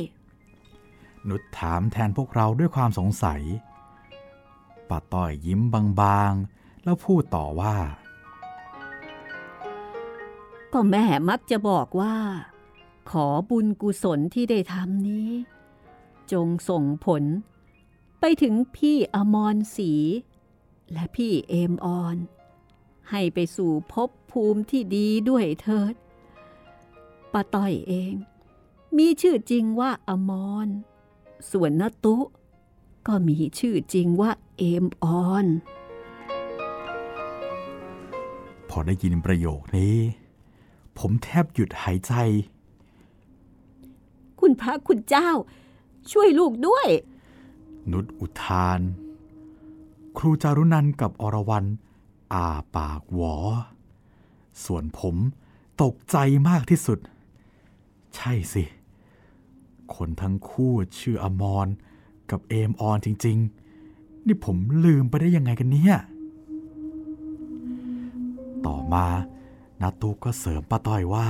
[1.30, 3.42] นุชถามแทนพวกเราด้วยความสงสัย
[4.88, 5.60] ป้าต้อยยิ้ม
[6.00, 7.76] บางๆ แล้วพูดต่อว่า
[10.72, 12.16] ก็แม่มักจะบอกว่า
[13.10, 15.30] ขอบุญกุศลที่ได้ทำนี้
[16.32, 17.22] จงส่งผล
[18.20, 19.92] ไปถึงพี่อมรศรี
[20.92, 22.16] และพี่เอมออน
[23.10, 25.94] ให้ไปสู่ภพภูมิที่ดีด้วยเถิด
[27.32, 28.14] ป้าต้อยเอง
[28.96, 30.32] มีชื่อจริงว่าอม
[30.66, 30.68] ร
[31.50, 32.16] ส่วนนตุ
[33.06, 35.46] ก็มีชื่อจริงว่าเอมออน
[38.68, 39.96] พอได้ยินประโยคนี้
[40.98, 42.12] ผมแทบหยุดหายใจ
[44.40, 45.30] คุณพระคุณเจ้า
[46.12, 46.88] ช่วยลูกด้วย
[47.90, 48.80] นุชอุทาน
[50.18, 51.66] ครูจารุนันกับอรวรัน
[52.32, 52.46] อา
[52.76, 53.34] ปากหวอ
[54.64, 55.16] ส่วนผม
[55.82, 56.16] ตกใจ
[56.48, 56.98] มากที่สุด
[58.16, 58.64] ใช่สิ
[59.94, 61.68] คนทั้งคู่ชื่ออมร
[62.30, 63.38] กับเอมออนจริง
[63.82, 65.94] ๆ นี่ผมลืมไปได้ยังไงกันเนี่ย
[68.66, 69.06] ต่อมา
[69.80, 71.28] นาตูก็เสริมป้าต้อยว่า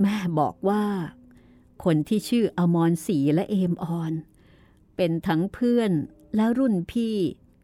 [0.00, 0.84] แม่บอกว่า
[1.84, 4.12] คนที่ชื่ออมรศรีและเอมออน
[4.96, 5.92] เป็นทั้งเพื่อน
[6.36, 7.16] และรุ่นพี่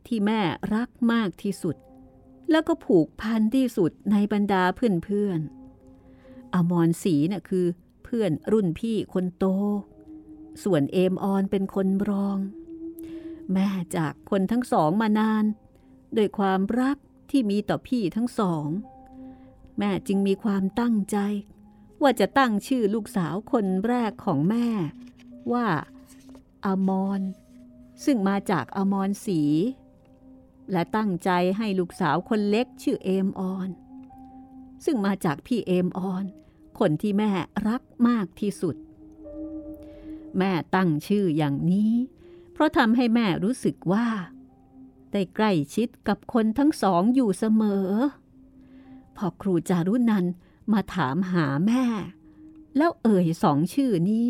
[0.06, 0.40] ที่แม่
[0.74, 1.76] รักมากที่สุด
[2.50, 7.66] แล้วก็ผูกพันที่สุดในบรรดาเพื่อนๆอมรศรีน่ะคือ
[8.18, 9.44] พื่อนรุ่นพี่คนโต
[10.64, 12.38] ส่วนเอมออนเป็นคนรอง
[13.52, 15.44] แม่จากคนทั้งสองมานาน
[16.14, 16.96] โดยความรัก
[17.30, 18.66] ที่มีต่อพี่ทั้งสอง
[19.78, 21.18] แม่จึงมีความตั้งใจ
[22.02, 24.68] ว่าจะตั้งชื่อลูกสาวคนแรกของแม่
[25.52, 25.66] ว่า
[26.64, 27.20] อมร
[28.04, 29.42] ซึ่งมาจากอมรศรี
[30.72, 33.68] และตั้งใจให้ลูกสาวคนเล็กชื่อเอมออน
[34.84, 36.26] ซึ่งมาจากพี่เอมออน
[36.78, 37.30] คนที่แม่
[37.68, 38.76] รักมากที่สุด
[40.38, 41.92] แม่ตั้งชื่ออย่างนี้
[42.52, 44.06] เพราะทำให้แม่รู้สึกว่า
[45.12, 47.88] ได้ใกล้ชิดกับคนทั้งสองอยู่เสมอ
[49.16, 50.26] พอครูจารุนัน
[50.72, 51.84] มาถามหาแม่
[52.76, 54.26] แล้วเอ่ยสองชื่อนี้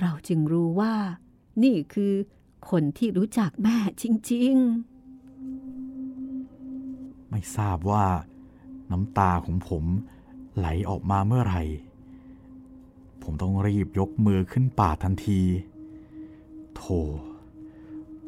[0.00, 0.94] เราจึงรู้ว่า
[1.62, 2.14] นี่คือ
[2.70, 4.54] คนที่รู้จักแม่จริง
[5.92, 8.06] ๆ ไม่ทราบว่า
[8.90, 9.84] น้ำตาของผม
[10.56, 11.62] ไหลออกมาเมื่อไหร่
[13.22, 15.40] ผมต้องรีบยกมือขึ้นป่าทันที
[16.76, 17.00] โธ่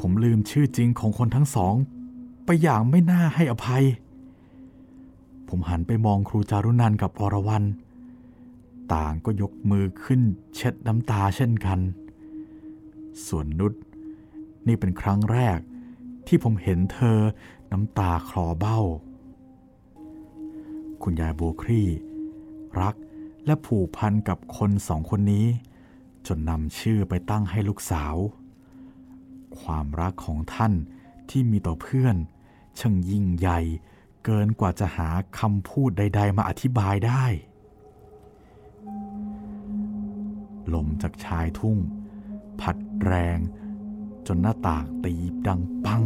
[0.01, 1.75] ผมลืมชื่อจริงของคนทั้งสอง
[2.45, 3.85] ไปอย่างไม่น่าให้อภัย
[5.49, 7.65] ผมหันไปมองครูจารุนันกับอรวรัน
[8.95, 10.21] ต่างก็ยกมือขึ้น
[10.55, 11.79] เช็ดน้ำตาเช่นกัน
[13.27, 13.73] ส่วนนุช
[14.67, 15.59] นี่เป็นครั้งแรก
[16.27, 17.19] ที่ผมเห็นเธอ
[17.73, 18.81] น้ำตาคลอเบ้า
[21.03, 21.83] คุณยายโบครี
[22.81, 22.95] รัก
[23.47, 25.47] และผูกพันกับคนสองคนนี้
[26.27, 28.15] จนนำชื่อไปตั้งให้ลูกสาว
[29.61, 30.73] ความรักของท่าน
[31.31, 32.17] ที่มีต่อเพื่อน
[32.81, 33.61] ช่างยิ่งใหญ่
[34.25, 35.09] เกินกว่าจะหา
[35.39, 37.25] คำพูดใด ๆ มาอธิบายได้
[40.75, 41.79] ลมจากชายทุ่ง
[42.61, 43.39] พัดแรง
[44.27, 45.15] จนหน้าต่างตี
[45.47, 46.03] ดังปัง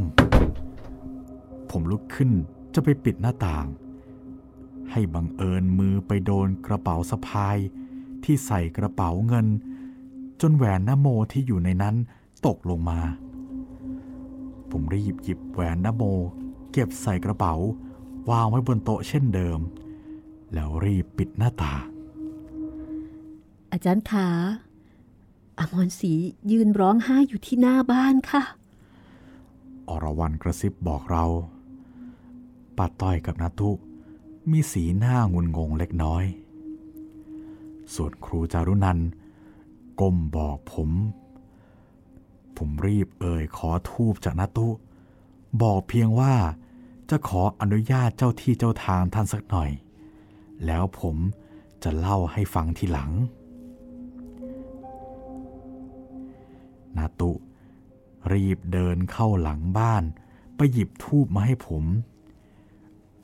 [1.70, 2.30] ผมลุกขึ้น
[2.74, 3.66] จะไปปิดหน้าต่าง
[4.92, 7.58] ให้บังเอิญมือไปโดนกระเป๋าสะพาย
[8.24, 9.46] ที่ใส่กระเป๋าเงิน
[10.40, 11.96] จนแหวนนโมที่อยู่ในนั้น
[12.46, 13.00] ตกลงมา
[14.70, 16.02] ผมรีบหยิบแหวนนโม
[16.72, 17.54] เก็บใส่กระเป๋า
[18.30, 19.60] วางไว้บนโต๊ะเช่นเดิม
[20.52, 21.84] แล้วรีบปิดหน้าต่าง
[23.72, 24.28] อาจารย์ขา
[25.58, 26.12] อมรศรี
[26.50, 28.42] ยืนร้องไห้อยู่ที่หน้าบ้านค่ะ
[29.88, 31.24] อรวรันกระซิบบอกเรา
[32.76, 33.70] ป้าต้อยกับนาตุ
[34.50, 36.24] มีสีหน้างุนงงเล็กน้อย
[37.94, 38.98] ส่วนครูจารุนัน
[40.00, 40.90] ก้มบอกผม
[42.56, 44.68] ผมรีบเอ่ยขอทูบจากนาตุ
[45.62, 46.34] บอกเพียงว่า
[47.10, 49.70] จะขออนุญาตเจ้าที่เจ้าทางท่านสักหน่อย
[50.66, 51.16] แล้วผม
[51.82, 53.10] จะเล่าให้ฟังทีหลัง
[56.96, 57.32] นาตุ
[58.32, 60.04] รีบเดินเข้าหลังบ้าน
[60.56, 61.84] ไปหยิบทูบมาให้ผม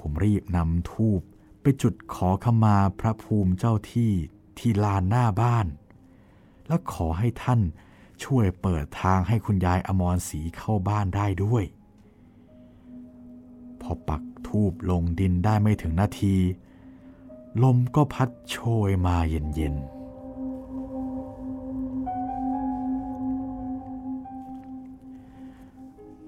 [0.07, 1.21] ผมรีบนำทูบ
[1.61, 4.13] ไปจุดขอขมาพระภูมิเจ้าที่
[4.59, 5.67] ที่ลานหน้าบ้าน
[6.67, 7.61] และขอให้ท่าน
[8.25, 11.65] ช่วยเปิดทางให้คุณยายอมรศรีเข้าบ้านได้ด้วย
[13.81, 16.37] พอปักทูบลงดินได้ไม่ถึงนาที
[17.63, 18.57] ลมก็พัดโช
[18.89, 19.95] ยมาเย็นๆ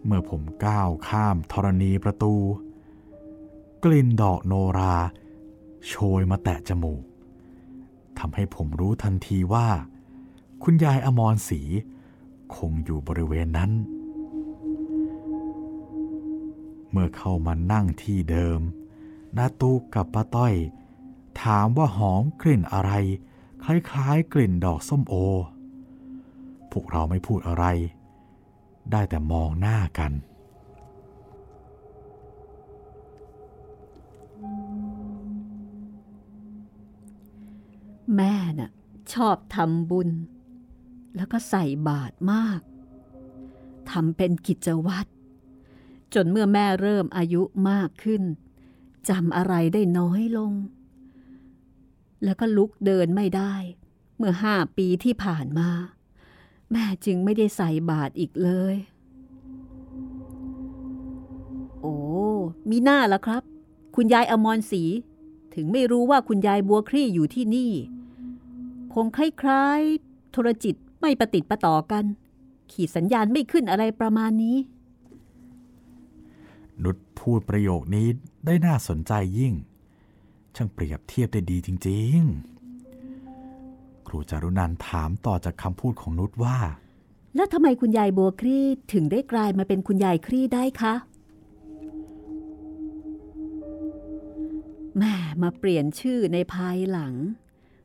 [0.04, 2.34] เมื่อผมก้าวข้ามธรณีประตู
[3.84, 4.96] กลิ่นดอกโนรา
[5.86, 7.04] โชยมาแตะจมูก
[8.18, 9.68] ทำให้ผมรู้ทันทีว่า
[10.62, 11.60] คุณยายอมรศรี
[12.54, 13.70] คงอยู่บริเวณนั้น
[16.90, 18.60] เมื่อเข้ามานั่งที่เดิม
[19.36, 20.54] นาตูกับป้าต้อย
[21.42, 22.92] ถามว่าหอมกลิ่นอะไร
[23.64, 25.14] คล้ายๆ กลิ่นดอกส้มโอ
[26.70, 27.64] พวกเราไม่พูดอะไร
[28.92, 30.12] ได้แต่มองหน้ากัน
[38.14, 38.70] แม่น่ะ
[39.12, 40.10] ชอบทำบุญ
[41.16, 42.60] แล้วก็ใส่บาตรมาก
[43.90, 45.10] ทำเป็นกิจวัตร
[46.14, 48.22] จนเมื่อแม่เริ่มอายุมากขึ้น
[49.08, 50.52] จำอะไรได้น้อยลง
[52.24, 53.54] แล้วก็ลุกเดินไม่ได้
[54.16, 55.70] เมื่อห้าปีที่ผ่านมา
[56.72, 58.76] แม่จึงไม่ได้ใส่บาตรอีกเลย
[61.80, 61.96] โอ้
[62.70, 63.42] มีหน้าแล้วครับ
[63.94, 64.82] คุณยายอมรศรี
[65.56, 67.72] ถึงไม่รู้ว่าคุณยายบัวครี่อยู่ที่นี่
[68.94, 72.04] คงคล้ายๆ โทรจิตไม่ประติดประต่อกัน
[72.72, 74.56] ขีดสัญญาณไม่ขึ้นอะไรประมาณนี้
[76.82, 78.06] นุชพูดประโยคนี้
[78.46, 79.54] ได้น่าสนใจยิ่ง
[80.56, 82.20] ช่างเปรียบเทียบได้ดีจริง
[82.98, 86.58] ๆ ครูจารุนันถามต่อจากคำพูดของนุชว่า
[87.36, 90.94] แล้วทำไมคุณยายบัวครี่ถึงได้กลายมาเป็นคุณยายครี่ได้คะ
[94.98, 97.14] แม่มาเปลี่ยนชื่อในภายหลัง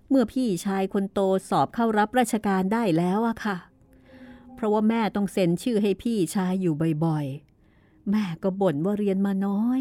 [0.09, 1.19] เมื่อพี่ชายคนโต
[1.49, 3.57] สอบเข้ารับราชการได้แล้วอะค่ะ
[4.55, 9.79] เพราะว่าแม่ต้องเซ็นชื่อให้พี่ชายอยู่บ่อยๆ แม่ก็บ่นว่าเรียนมาน้อย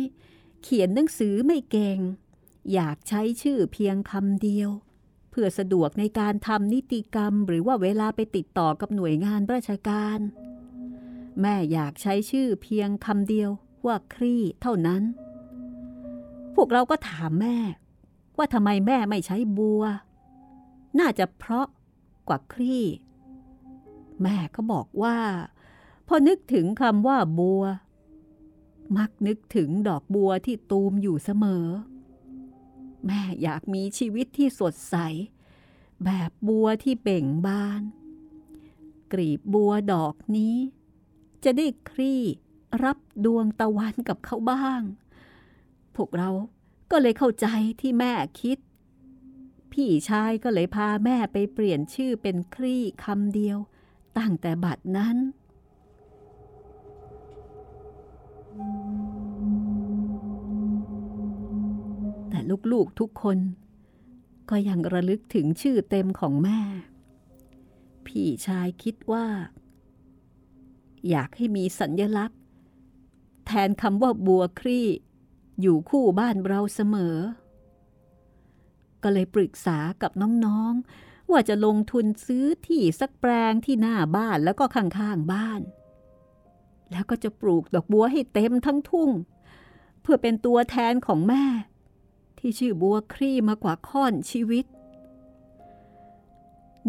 [0.62, 1.98] เขียนหนังสือไม่เก่ง
[2.72, 4.70] อยากใช้ชื่อเพียงคำเดียว
[5.30, 10.18] เพื่อสะดวกในการทำนิติกรรม หรือว่าเวลาไปติดต่อกับหน่วยงานราชการ
[11.40, 13.50] แม่อยากใช้ชื่อเพียงคำเดียว
[13.86, 15.02] ว่าครี่เท่านั้น
[16.60, 17.56] วกเราก็ถามแม่
[18.36, 19.82] ว่าทำไมแม่ไม่ใช้บัว
[20.98, 21.66] น่าจะเพราะ
[22.28, 22.86] กว่าครี่
[24.22, 25.18] แม่ก็บอกว่า
[26.08, 27.62] พอนึกถึงคำว่าบัว
[28.96, 31.66] มักนึกถึงดอกบัวที่ตูมอยู่เสมอ
[33.06, 34.96] แม่อยากมีชีวิตที่สดใส
[36.04, 37.82] แบบบัวที่เบ่งบาน
[39.12, 40.56] กรีบบัวดอกนี้
[41.44, 42.22] จะได้คลี่
[42.84, 44.80] รับดวงตะวันกับเขาบ้าง
[46.02, 46.30] วกเรา
[46.90, 47.46] ก็เลยเข้าใจ
[47.80, 48.58] ที่แม่คิด
[49.72, 53.58] พี่ชายก็เลยพาแม่ไปเปลี่ยนชื่อเป็นคลี่คำเดียว
[54.18, 55.16] ตั้งแต่บัดนั้น
[62.30, 62.38] แต่
[62.72, 63.38] ลูกๆทุกคน
[64.50, 66.60] ก็ยังระลึกถึงชื่อเต็มของแม่
[68.06, 69.26] พี่ชายคิดว่า
[71.08, 72.38] อยากให้มีสัญญลักษณ์
[73.46, 74.88] แทนคำว่าบัวครี่
[75.60, 77.16] อยู่คู่บ้านเราเสมอ
[79.02, 80.12] ก็เลยปรึกษากับ
[80.44, 85.60] น้องๆ ว่าจะลงทุนซื้อที่สักแปลงที่หน้าบ้านแล้วก็ข้างๆบ้าน
[86.90, 89.10] แล้วก็จะปลูกดอกบัวให้เต็มทั้งทุ่ง
[90.02, 91.44] เพื่อเป็นตัวแทนของแม่
[92.38, 94.64] ที่ชื่อบัวครี่มากว่าค่อนชีวิต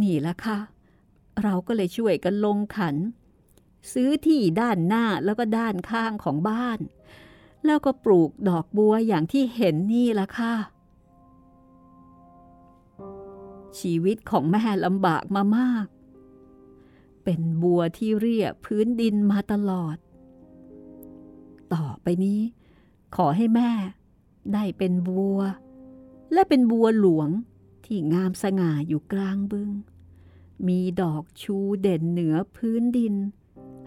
[0.01, 0.59] นี่ละค่ะ
[1.43, 2.95] เราก็เลยช่วยกันลงขัน
[3.93, 6.80] ซื้อที่ด้านหน้าแล้วก็ด้านข้างของบ้าน
[7.66, 10.53] แล้วก็ปลูกดอกบัวอย่างที่เห็นนี่ละค่ะ
[13.80, 15.86] ชีวิตของแม่ลำบากมามาก
[17.24, 19.97] เป็นบัวที่เรียบพื้นดินมาตลอด
[21.74, 22.41] ต่อไปนี้
[23.16, 23.72] ขอให้แม่
[24.53, 25.39] ได้เป็นบัว
[26.34, 27.30] และเป็นบัวหลวง
[27.86, 29.70] ที่งามสง่าอยู่กลางบึง
[30.68, 33.16] มีดอกชูเด่นเหนือพื้นดิน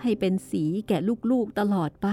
[0.03, 0.99] ให้เป็นสีแก่
[1.31, 2.09] ลูกๆตลอดไป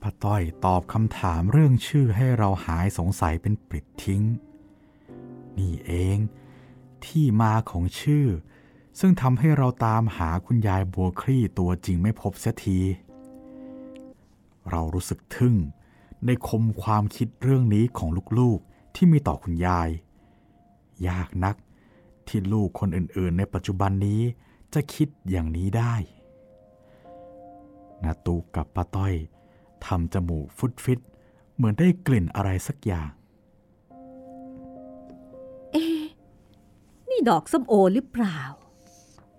[0.00, 4.22] ป้าต้อยตอบคำถามเรื่องชื่อให้เราหายสงสัยเป็นปลิดทิ้ง
[5.58, 6.18] นี่เอง
[7.06, 8.26] ที่มาของชื่อ
[9.00, 12.78] ซึ่งทำให้เราตามหาคุณยายบัวคลี่ตัวจริงไม่พบเสียที
[14.70, 15.56] เรารู้สึกทึ่ง
[16.26, 18.08] ในคมความคิดเรื่องนี้ของ
[18.38, 19.88] ลูกๆที่มีต่อคุณยาย
[21.08, 21.56] ยากนัก
[22.28, 24.22] ที่ลูกคนอื่นๆ ในปัจจุบันนี้
[24.74, 25.94] จะคิดอย่างนี้ได้
[28.04, 29.14] นาตูกับป้าต้อย
[29.86, 31.00] ทำจมูกฟุดฟิต
[31.54, 33.10] เหมือนได้กลิ่นอะไรสักอย่าง
[35.72, 36.02] เอ๊ะ
[37.08, 38.38] นี่ดอกส้มโอหรือเปล่า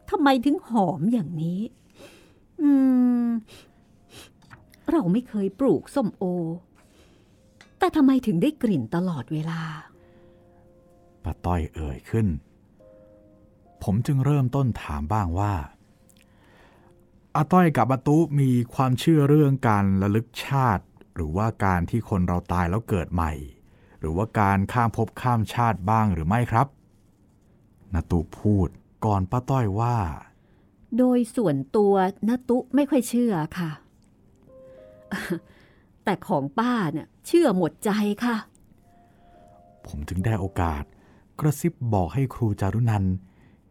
[0.10, 1.62] ทำไมถึงหอมอย่างนี้
[2.62, 2.70] อื
[3.26, 3.28] ม
[4.92, 6.24] เราไม่เคยปลูกส้มโอ
[7.78, 9.62] แต่ทำไมถึงได้กลิ่นตลอดเวลา
[11.24, 12.28] ป้าต้อยเอ่ยขึ้น
[13.84, 15.54] ผมจึงเริ่มต้นถามบ้างว่า
[17.36, 23.32] อาต้อยกับอาตุมีความเชื่อเรื่องการระลึกชาติ หรือว่าการที่คนเราตายแล้วเกิดใหม่
[24.00, 26.68] หรือว่าการข้ามภพข้ามชาติบ้างหรือไม่ครับ
[27.94, 28.68] นาตุพูด
[29.06, 29.98] ก่อนป้าต้อยว่า
[30.98, 31.94] โดยส่วนตัว
[32.30, 33.72] นตุไม่ค่อยเชื่อค่ะ
[36.04, 37.92] แต่ของป้าเนี่ยเชื่อหมดใจ
[38.24, 38.36] ค่ะ
[39.88, 40.84] ผมจึงได้โอกาส
[41.40, 43.16] กระซิบบอกให้ครูจารุนันท์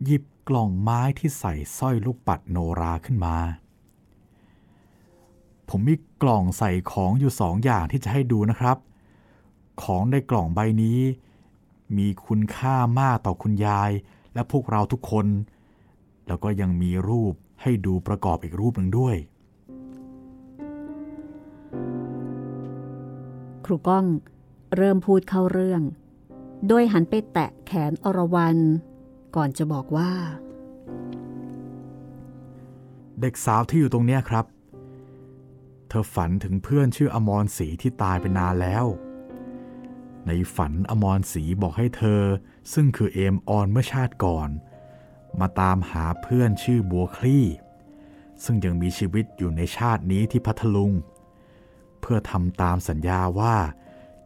[0.05, 3.37] หยิบกล่องไม้ที่ใส่สร้อยลูกปัดโนราขึ้นมา
[5.69, 8.77] ผมมีกล่องใส่ของอยู่สองอย่างที่จะให้ดูนะครับ
[9.83, 11.01] ของในกล่องใบนี้
[11.97, 13.91] มีคุณค่ามากต่อคุณยาย
[14.35, 15.27] และพวกเราทุกคน
[16.27, 19.17] แล้วก็ยังมีรูปให้ดูประกอบอีกรูปหนึ่งด้วย
[23.65, 24.05] ครูก้อง
[24.77, 25.83] เริ่มพูดเข้าเรื่อง
[26.69, 28.63] โดยหันไปแตะแขนอรวรรณ
[29.37, 30.13] ก่อนจะบอกว่า
[33.21, 34.47] เด็กสาวที่อยู่ตรงเนี้ยครับ
[35.89, 38.85] เธอฝันถึงเพื่อนชื่ออมรศรีที่ตายไปนานแล้ว
[40.27, 42.23] ในฝันอมรศรีบอกให้เธอ
[42.73, 44.49] ซึ่งคือเอมออนเมื่อชาติก่อน
[45.41, 47.47] มาตามหาเพื่อนชื่อบัวคลี่
[48.45, 50.93] ซึ่งยังมีชีวิตอยู่ในชาตินี้ที่พัทลุง
[52.01, 53.57] เพื่อทำตามสัญญาว่า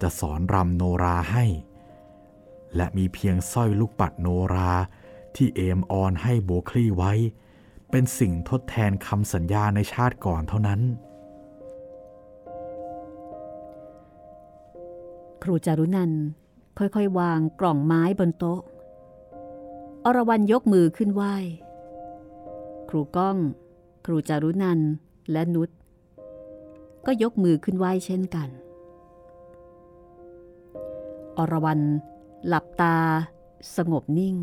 [0.01, 1.45] จะสอนรำโนราให้
[2.77, 4.73] และมีเพียงสร้อยลูกปัดโนรา
[5.37, 7.13] ที่เอมออนให้โบคลี่ไว้
[7.91, 10.81] เป็นสิ่งทดแทนคำสัญญาในชาติก่อนเท่านั้น
[15.43, 16.13] ครูจารุนัน
[16.79, 18.61] ค่อยๆ วางกล่องไม้บนโต๊ะ
[20.05, 21.35] อรวรรณยกมือขึ้นไหว้
[22.89, 23.37] ครูก้อง
[24.07, 24.81] ครูจารุนัน
[25.33, 25.71] และนุช
[27.07, 28.49] ก็ยกมือขึ้นไหว้เช่นกัน
[31.39, 31.85] อรวรรณ
[32.47, 32.97] หลับตา
[33.77, 34.37] สงบนิ่ง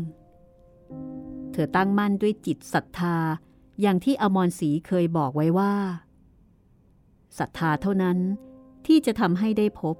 [1.52, 3.16] เธอตั้งมั่นด้วยจิตศรัทธา
[3.80, 5.74] อย่างที่อมรศรีเคยบอกไว้ว่า
[7.38, 8.18] ศรัทธาเท่านั้น
[8.86, 9.96] ที่จะทำให้ได้พบ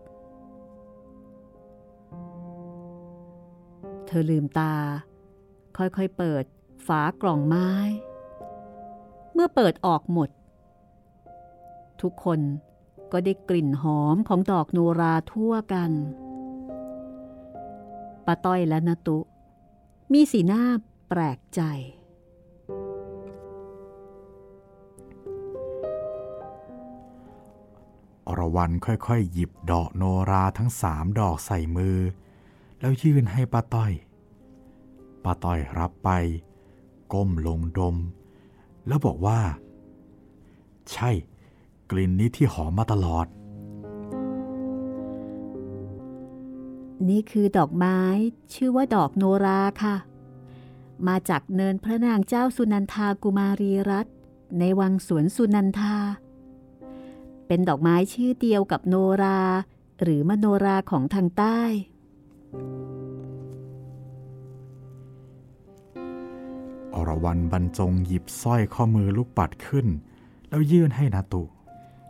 [4.06, 4.74] เธอลืมตา
[5.76, 6.44] ค่อยๆเปิด
[6.86, 7.70] ฝากล่องไม้
[9.32, 10.30] เมื่อเปิดออกหมด
[12.02, 12.40] ทุกคน
[13.12, 15.90] ก็ได้กลิ่นหอมของดอกโนราทั่วกัน
[18.26, 19.18] ป้าต้อยและนตุ
[20.12, 20.62] มีสีหน้า
[21.08, 21.60] แปลกใจ
[28.26, 31.98] อรวรรณค่อยๆ หยิบดอกโนราทั้งสามดอกใส่มือ
[32.80, 33.92] แล้วยื่นให้ป้าต้อย
[35.24, 36.10] ป้าต้อยรับไป
[37.12, 37.96] ก้มลงดม
[38.86, 39.40] แล้วบอกว่า
[40.92, 41.10] ใช่
[41.90, 43.26] กลิ่นนี้ที่หอมมาตลอด
[47.08, 47.98] นี่คือดอกไม้
[48.54, 49.96] ชื่อว่าดอกโนราค่ะ
[51.08, 54.14] มาจากเนินพระนางเจ้าสุนันทากุมารีรัตน์
[54.58, 55.96] ในวังสวนสุนันทา
[57.46, 59.40] เป็นดอกไม้ชื่อเดียวกับโนรา
[60.00, 61.60] หรือมโนราของทางใต้
[66.94, 69.86] อรวรันบรรจงหยิบสร้อยข้อมือลูกปัดขึ้น
[70.48, 71.42] แล้วยื่นให้นาตุ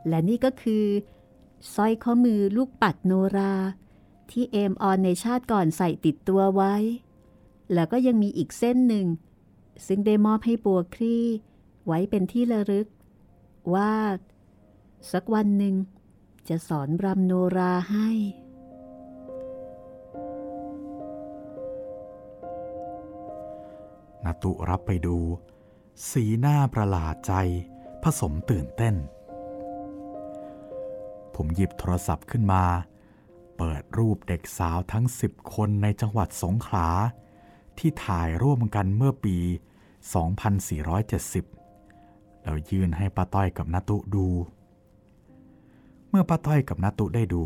[0.09, 0.85] และนี่ก็คือ
[1.75, 3.53] สร้อยข้อมือลูกปัดโนรา
[4.33, 6.75] ที่เอมออนในชาติก่อนใส่ติดตัวไว้
[7.73, 9.07] แล้วก็ยังมีอีกเส้นหนึ่ง
[9.87, 11.25] ซึ่งได้มอบให้บัวคลี่
[11.87, 12.87] ไว้เป็นที่ระลึก
[13.75, 13.95] ว่า
[15.13, 15.75] สักวันหนึ่ง
[16.49, 18.11] จะสอนรำโนราให้
[24.25, 25.17] นาตุรับไปดู
[26.11, 27.33] สีหน้าประหลาดใจ
[28.03, 28.95] ผสมตื่นเต้น
[31.35, 32.65] ผมหยิบโทรศัพท์ขึ้นมา
[33.57, 36.89] เปิดรูปเด็กสาวทั้งสิบคนในจังหวัดสงขลา
[37.79, 39.37] ที่ถ่ายร่วมกันเมื่อปี
[41.51, 44.27] 2470 แล้วยื่นให้ป้าต้อยกับนาตุดู
[46.09, 47.45] เมื่อป้าต้อยกับนาตุได้ดู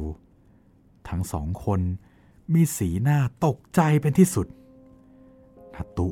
[1.08, 1.80] ทั้งสองคน
[2.52, 4.46] มีสีหน้าตกใจเป็นที่สุด
[5.74, 6.08] นาตุ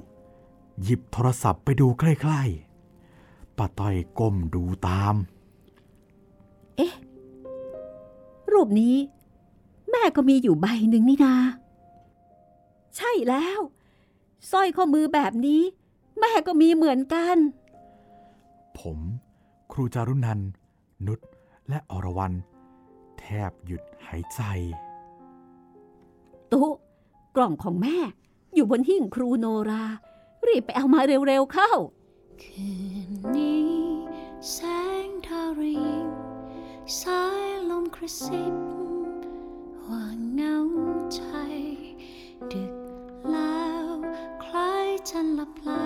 [0.83, 5.15] หยิบโทรศัพท์ไปดูใกล้ๆป้าต้อยก้มดูตาม
[6.77, 6.95] เอ๊ะ
[8.53, 8.95] รูปนี้
[9.97, 11.35] ม่ก็มีอยู่ใบหนึ่งนี่นา
[12.97, 13.61] ใช่แล้ว
[14.51, 15.63] สร้อยข้อมือแบบนี้
[16.19, 17.37] แม่ก็มีเหมือนกัน
[18.79, 18.99] ผม
[19.73, 20.51] ครูจารุนันท์
[21.07, 21.21] นุช
[21.69, 22.33] และอรวรัน
[23.19, 24.41] แทบหยุดหายใจ
[26.53, 26.71] ตุ๊
[27.37, 27.97] กล่องของแม่
[28.55, 29.85] อยู่บนหิ้งครูโนรา
[30.47, 31.73] รีบไปเอามาเร็วๆเข้า
[32.43, 32.71] คื
[33.09, 33.71] นนี้
[34.51, 34.57] แส
[35.07, 36.05] งดาวริง
[37.01, 38.76] สายลมกระซิบว่า
[40.37, 40.59] เหงา
[41.15, 41.23] ใจ
[42.53, 42.75] ดึก
[43.31, 43.87] แล้ว
[44.43, 44.57] ใคร
[45.11, 45.71] จะหลับไหล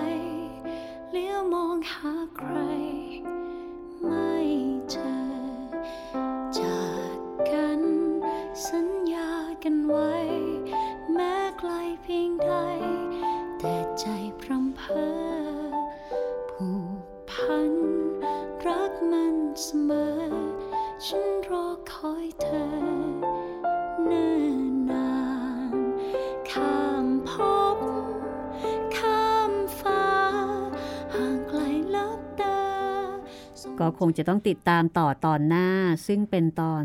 [34.03, 35.67] คงจะต้องติดตามต่อตอนหน้า
[36.07, 36.83] ซึ่งเป็นตอน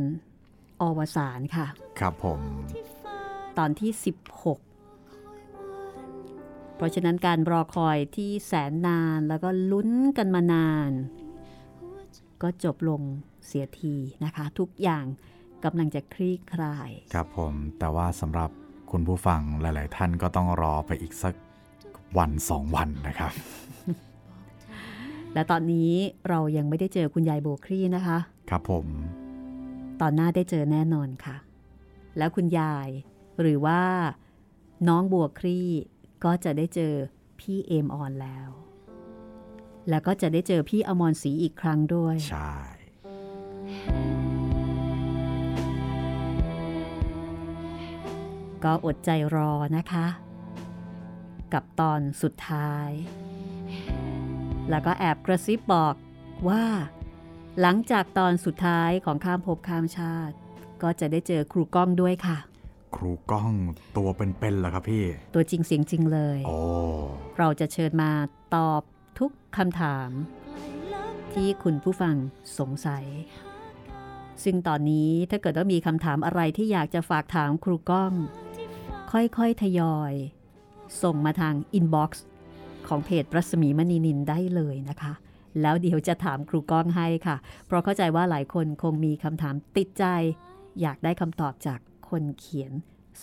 [0.82, 1.66] อวสานค่ะ
[2.00, 2.40] ครับผม
[3.58, 3.90] ตอนที่
[4.90, 10.90] 16 เพราะฉะนั้นการรอคอยที่แสนนานแล้วก็ลุ้นกันมานาน
[12.42, 13.02] ก็จบลง
[13.46, 13.94] เสียที
[14.24, 15.04] นะคะ ทุกอย่าง
[15.64, 18.50] กำลังจะคลี่คลาย ครับผม แต่ว่าสำหรับ
[18.90, 21.34] คุณผู้ฟังหลาย ๆ ท่านก็ต้องรอไปอีกสัก
[22.18, 23.32] วันสองวันนะครับ
[25.36, 25.92] และตอนนี้
[26.28, 28.18] เรายังไม่ได้เจอคุณยายโบครีนะคะ
[28.50, 28.86] ครับผม
[30.00, 31.36] ตอนหน้าได้เจอแน่นอนค่ะ
[32.18, 32.88] แล้วคุณยาย
[33.40, 33.82] หรือว่า
[34.88, 35.68] น้องบัวครี่
[36.24, 36.92] ก็จะได้เจอ
[37.40, 38.48] พี่เอมออนแล้ว
[39.88, 42.54] แล้วก็จะได้เจอพี่อมรศรีอีกครั้งด้วย ใช่
[48.64, 50.06] ก็อดใจรอนะคะ
[51.52, 52.90] กับตอนสุดท้าย
[54.70, 55.94] แล้วก็แอบกระซิบบอก
[56.48, 56.64] ว่า
[57.60, 60.34] หลังจากตอนสุดท้ายของข้ามภพข้ามชาติ
[60.82, 62.38] ก็จะได้เจอครูก้องด้วยค่ะ
[62.96, 63.52] ครูก้อง
[63.96, 65.04] ตัวเป็นๆเหรอครับพี่
[65.34, 66.58] ตัวจริงเสียงจริงเลยโอ้
[67.38, 68.10] เราจะเชิญมา
[68.56, 68.82] ตอบ
[69.18, 70.10] ทุกคำถาม
[71.32, 72.14] ที่คุณผู้ฟัง
[72.58, 73.04] สงสัย
[74.44, 78.12] ซึ่งตอนนี้ถ้าเกิดว่ามีคำถามอะไรที่อยากจะฝากถามครูก้อง
[79.12, 80.12] ค่อยๆทยอย
[81.02, 82.24] ส่งมาทางอินบ็อกซ์
[82.88, 85.12] ของเพจรัศมีมณีนินได้เลยนะคะ
[85.62, 90.04] แล้วเดี๋ยวจะถามครูก้องให้ค่ะ เพราะเข้าใจว่าหลายคนคงมีคำถามติดใจ
[90.80, 92.72] อยากได้คำตอบจากคนเขียน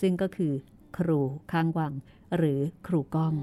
[0.00, 0.52] ซึ่งก็คือ
[0.96, 1.20] ครู
[1.52, 1.92] ข้างวัง
[2.36, 3.34] หรือครูก้อง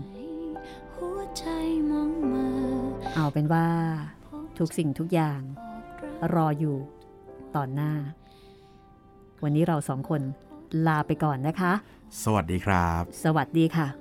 [0.96, 1.46] หัวใจ
[1.90, 2.48] มองมา
[3.16, 3.68] เอาเป็นว่า
[4.58, 6.78] ทุกสิ่งทุกอย่างบอกรักรออยู่
[7.56, 7.94] ตอนหน้า
[9.44, 10.22] วันนี้เราสองคน
[10.88, 11.74] ลาไปก่อนนะคะ
[12.24, 14.01] สวัสดีครับ สวัสดีค่ะ